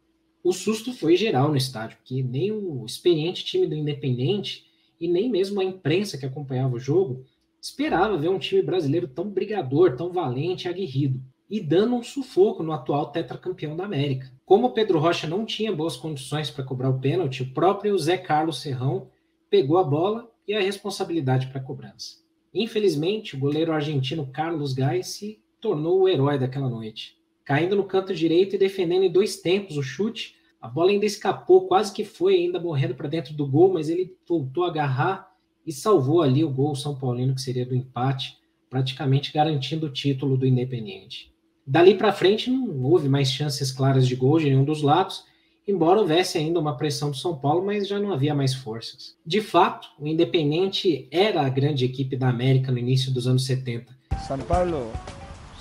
O 0.42 0.54
susto 0.54 0.94
foi 0.94 1.18
geral 1.18 1.50
no 1.50 1.58
estádio, 1.58 1.98
porque 1.98 2.24
nem 2.24 2.52
o 2.52 2.86
experiente 2.86 3.44
time 3.44 3.68
do 3.68 3.76
Independente 3.76 4.66
e 5.00 5.08
nem 5.08 5.30
mesmo 5.30 5.60
a 5.60 5.66
imprensa 5.66 6.18
que 6.18 6.26
acompanhava 6.26 6.76
o 6.76 6.80
jogo 6.80 7.26
esperava 7.62 8.18
ver 8.18 8.30
um 8.30 8.40
time 8.40 8.62
brasileiro 8.62 9.08
tão 9.08 9.30
brigador, 9.30 9.96
tão 9.98 10.12
valente 10.12 10.66
e 10.66 10.70
aguerrido 10.70 11.22
e 11.52 11.60
dando 11.60 11.96
um 11.96 12.02
sufoco 12.02 12.64
no 12.64 12.72
atual 12.72 13.12
tetracampeão 13.12 13.76
da 13.76 13.84
América. 13.84 14.32
Como 14.46 14.68
o 14.68 14.72
Pedro 14.72 15.00
Rocha 15.00 15.28
não 15.28 15.46
tinha 15.46 15.76
boas 15.76 15.98
condições 15.98 16.50
para 16.50 16.64
cobrar 16.64 16.90
o 16.90 17.00
pênalti, 17.02 17.44
o 17.44 17.54
próprio 17.54 17.98
Zé 18.00 18.18
Carlos 18.18 18.62
Serrão 18.62 19.10
pegou 19.50 19.78
a 19.78 19.84
bola 19.84 20.32
e 20.48 20.54
a 20.54 20.62
responsabilidade 20.62 21.48
para 21.48 21.60
a 21.60 21.64
cobrança. 21.64 22.22
Infelizmente, 22.54 23.36
o 23.36 23.40
goleiro 23.40 23.74
argentino 23.74 24.28
Carlos 24.32 24.74
Gai 24.74 25.04
se 25.04 25.42
tornou 25.60 26.00
o 26.00 26.08
herói 26.08 26.40
daquela 26.40 26.70
noite. 26.70 27.18
Caindo 27.44 27.76
no 27.76 27.84
canto 27.84 28.16
direito 28.16 28.56
e 28.56 28.60
defendendo 28.60 29.04
em 29.04 29.12
dois 29.12 29.42
tempos 29.42 29.76
o 29.76 29.84
chute, 29.84 30.36
a 30.62 30.70
bola 30.70 30.92
ainda 30.92 31.06
escapou, 31.06 31.68
quase 31.68 31.92
que 31.92 32.06
foi 32.06 32.36
ainda 32.36 32.62
morrendo 32.62 32.96
para 32.96 33.10
dentro 33.10 33.34
do 33.34 33.46
gol, 33.46 33.74
mas 33.74 33.90
ele 33.90 34.16
voltou 34.26 34.64
a 34.64 34.68
agarrar 34.68 35.30
e 35.66 35.74
salvou 35.74 36.22
ali 36.22 36.46
o 36.46 36.50
gol 36.50 36.76
São 36.76 36.98
Paulino, 36.98 37.36
que 37.36 37.42
seria 37.42 37.66
do 37.66 37.76
empate, 37.76 38.38
praticamente 38.70 39.34
garantindo 39.34 39.88
o 39.88 39.92
título 39.92 40.38
do 40.38 40.48
Independiente. 40.48 41.31
Dali 41.66 41.96
para 41.96 42.12
frente 42.12 42.50
não 42.50 42.84
houve 42.84 43.08
mais 43.08 43.32
chances 43.32 43.72
claras 43.72 44.08
de 44.08 44.16
gol 44.16 44.40
de 44.40 44.46
nenhum 44.46 44.64
dos 44.64 44.82
lados, 44.82 45.24
embora 45.68 46.00
houvesse 46.00 46.38
ainda 46.38 46.60
uma 46.60 46.76
pressão 46.76 47.12
do 47.12 47.18
São 47.18 47.38
Paulo, 47.38 47.64
mas 47.66 47.88
já 47.88 48.00
não 48.00 48.12
havia 48.12 48.34
mais 48.34 48.54
forças. 48.54 49.16
De 49.26 49.42
fato, 49.42 49.88
o 50.00 50.08
Independiente 50.08 51.08
era 51.12 51.42
a 51.46 51.50
grande 51.50 51.86
equipe 51.86 52.18
da 52.18 52.30
América 52.30 52.72
no 52.72 52.80
início 52.80 53.12
dos 53.12 53.28
anos 53.28 53.46
70. 53.46 53.96
São 54.28 54.40
Paulo 54.40 54.92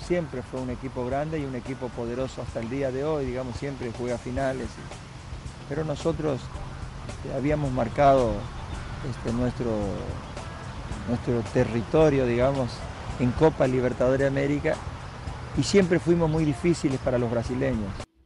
sempre 0.07 0.41
foi 0.41 0.59
um 0.61 0.71
equipo 0.71 1.05
grande 1.05 1.37
e 1.37 1.45
um 1.45 1.55
equipo 1.55 1.89
poderoso 1.91 2.41
até 2.41 2.59
o 2.59 2.67
dia 2.67 2.91
de 2.91 3.03
hoje, 3.03 3.27
digamos, 3.27 3.55
sempre 3.57 3.91
juega 3.97 4.17
finales. 4.17 4.69
Pero 5.69 5.85
nosotros 5.85 6.41
habíamos 7.37 7.71
marcado 7.71 8.33
este, 9.09 9.31
nuestro, 9.31 9.69
nuestro 11.07 11.43
territorio, 11.53 12.25
digamos, 12.25 12.71
en 13.19 13.31
Copa 13.31 13.67
Libertadores 13.67 14.19
de 14.19 14.27
América 14.27 14.75
e 15.57 15.63
sempre 15.63 15.99
fomos 15.99 16.29
muito 16.29 16.47
difíceis 16.47 16.95
para 17.01 17.17
os 17.17 17.29
brasileiros. 17.29 17.79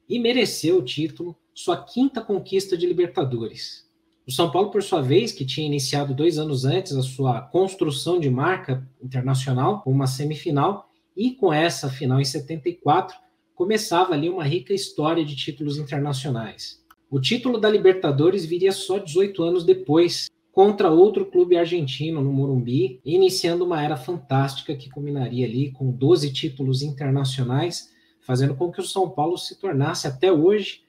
E 0.07 0.19
mereceu 0.19 0.77
o 0.77 0.83
título, 0.83 1.35
sua 1.53 1.83
quinta 1.83 2.21
conquista 2.21 2.77
de 2.77 2.85
Libertadores. 2.85 3.85
O 4.27 4.31
São 4.31 4.51
Paulo, 4.51 4.71
por 4.71 4.81
sua 4.81 5.01
vez, 5.01 5.31
que 5.31 5.45
tinha 5.45 5.67
iniciado 5.67 6.13
dois 6.13 6.37
anos 6.37 6.65
antes 6.65 6.93
a 6.93 7.01
sua 7.01 7.41
construção 7.41 8.19
de 8.19 8.29
marca 8.29 8.87
internacional 9.01 9.81
com 9.81 9.91
uma 9.91 10.07
semifinal, 10.07 10.89
e 11.15 11.31
com 11.31 11.53
essa 11.53 11.89
final 11.89 12.19
em 12.19 12.25
74, 12.25 13.15
começava 13.53 14.13
ali 14.13 14.29
uma 14.29 14.43
rica 14.43 14.73
história 14.73 15.23
de 15.23 15.35
títulos 15.35 15.77
internacionais. 15.77 16.83
O 17.09 17.19
título 17.21 17.57
da 17.57 17.69
Libertadores 17.69 18.45
viria 18.45 18.71
só 18.71 18.99
18 18.99 19.41
anos 19.41 19.63
depois, 19.63 20.29
contra 20.55 20.89
outro 20.89 21.25
clube 21.25 21.57
argentino 21.57 22.21
no 22.21 22.31
Morumbi, 22.31 23.01
iniciando 23.03 23.65
uma 23.65 23.83
era 23.83 23.97
fantástica 23.97 24.73
que 24.73 24.89
culminaria 24.89 25.45
ali 25.45 25.69
com 25.69 25.91
12 25.91 26.31
títulos 26.31 26.81
internacionais, 26.81 27.91
fazendo 28.21 28.55
com 28.55 28.71
que 28.71 28.79
o 28.79 28.85
São 28.85 29.09
Paulo 29.09 29.37
se 29.37 29.59
tornasse 29.59 30.07
até 30.07 30.31
hoje 30.31 30.79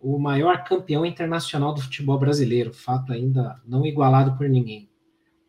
o 0.00 0.16
maior 0.16 0.62
campeão 0.62 1.04
internacional 1.04 1.74
do 1.74 1.80
futebol 1.80 2.16
brasileiro, 2.16 2.72
fato 2.72 3.12
ainda 3.12 3.60
não 3.66 3.84
igualado 3.84 4.38
por 4.38 4.48
ninguém. 4.48 4.88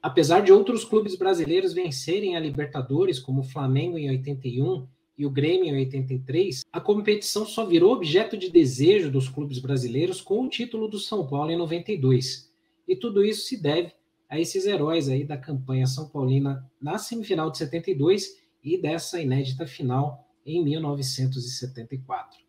Apesar 0.02 0.40
de 0.40 0.52
outros 0.52 0.84
clubes 0.84 1.16
brasileiros 1.16 1.72
vencerem 1.72 2.36
a 2.36 2.40
Libertadores, 2.40 3.20
como 3.20 3.42
o 3.42 3.48
Flamengo 3.48 3.96
em 3.96 4.10
81 4.10 4.88
e 5.16 5.24
o 5.24 5.30
Grêmio 5.30 5.68
em 5.68 5.78
83, 5.78 6.62
a 6.74 6.82
competição 6.82 7.46
só 7.46 7.63
virou 7.63 7.94
objeto 7.94 8.36
de 8.36 8.50
desejo 8.50 9.12
dos 9.12 9.30
clubes 9.30 9.60
brasileiros 9.60 10.20
com 10.20 10.42
o 10.42 10.50
título 10.50 10.88
do 10.88 10.98
São 10.98 11.28
Paulo 11.28 11.52
em 11.52 11.58
92 11.58 12.47
e 12.88 12.95
tudo 12.95 13.23
isso 13.23 13.45
se 13.45 13.62
deve 13.62 13.91
a 14.30 14.39
esses 14.39 14.65
heróis 14.65 15.10
aí 15.10 15.23
da 15.23 15.38
campanha 15.38 15.88
São 15.88 16.10
Paulina 16.10 16.69
na 16.82 16.97
semifinal 16.97 17.50
de 17.50 17.58
72 17.58 18.38
e 18.63 18.78
dessa 18.78 19.21
inédita 19.21 19.65
final 19.65 20.28
em 20.45 20.63
1974. 20.63 22.39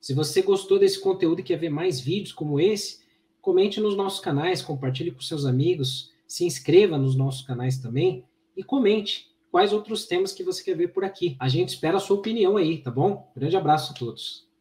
Se 0.00 0.14
você 0.14 0.42
gostou 0.42 0.78
desse 0.78 1.00
conteúdo 1.00 1.40
e 1.40 1.44
quer 1.44 1.56
ver 1.56 1.70
mais 1.70 2.00
vídeos 2.00 2.32
como 2.32 2.58
esse, 2.58 3.00
comente 3.40 3.80
nos 3.80 3.96
nossos 3.96 4.20
canais, 4.20 4.62
compartilhe 4.62 5.12
com 5.12 5.20
seus 5.20 5.44
amigos, 5.44 6.10
se 6.26 6.44
inscreva 6.44 6.98
nos 6.98 7.14
nossos 7.14 7.42
canais 7.42 7.78
também 7.78 8.24
e 8.56 8.64
comente 8.64 9.30
quais 9.50 9.72
outros 9.72 10.06
temas 10.06 10.32
que 10.32 10.42
você 10.42 10.64
quer 10.64 10.76
ver 10.76 10.88
por 10.88 11.04
aqui. 11.04 11.36
A 11.38 11.48
gente 11.48 11.70
espera 11.70 11.98
a 11.98 12.00
sua 12.00 12.16
opinião 12.16 12.56
aí, 12.56 12.78
tá 12.78 12.90
bom? 12.90 13.30
Grande 13.36 13.56
abraço 13.56 13.92
a 13.92 13.94
todos. 13.94 14.51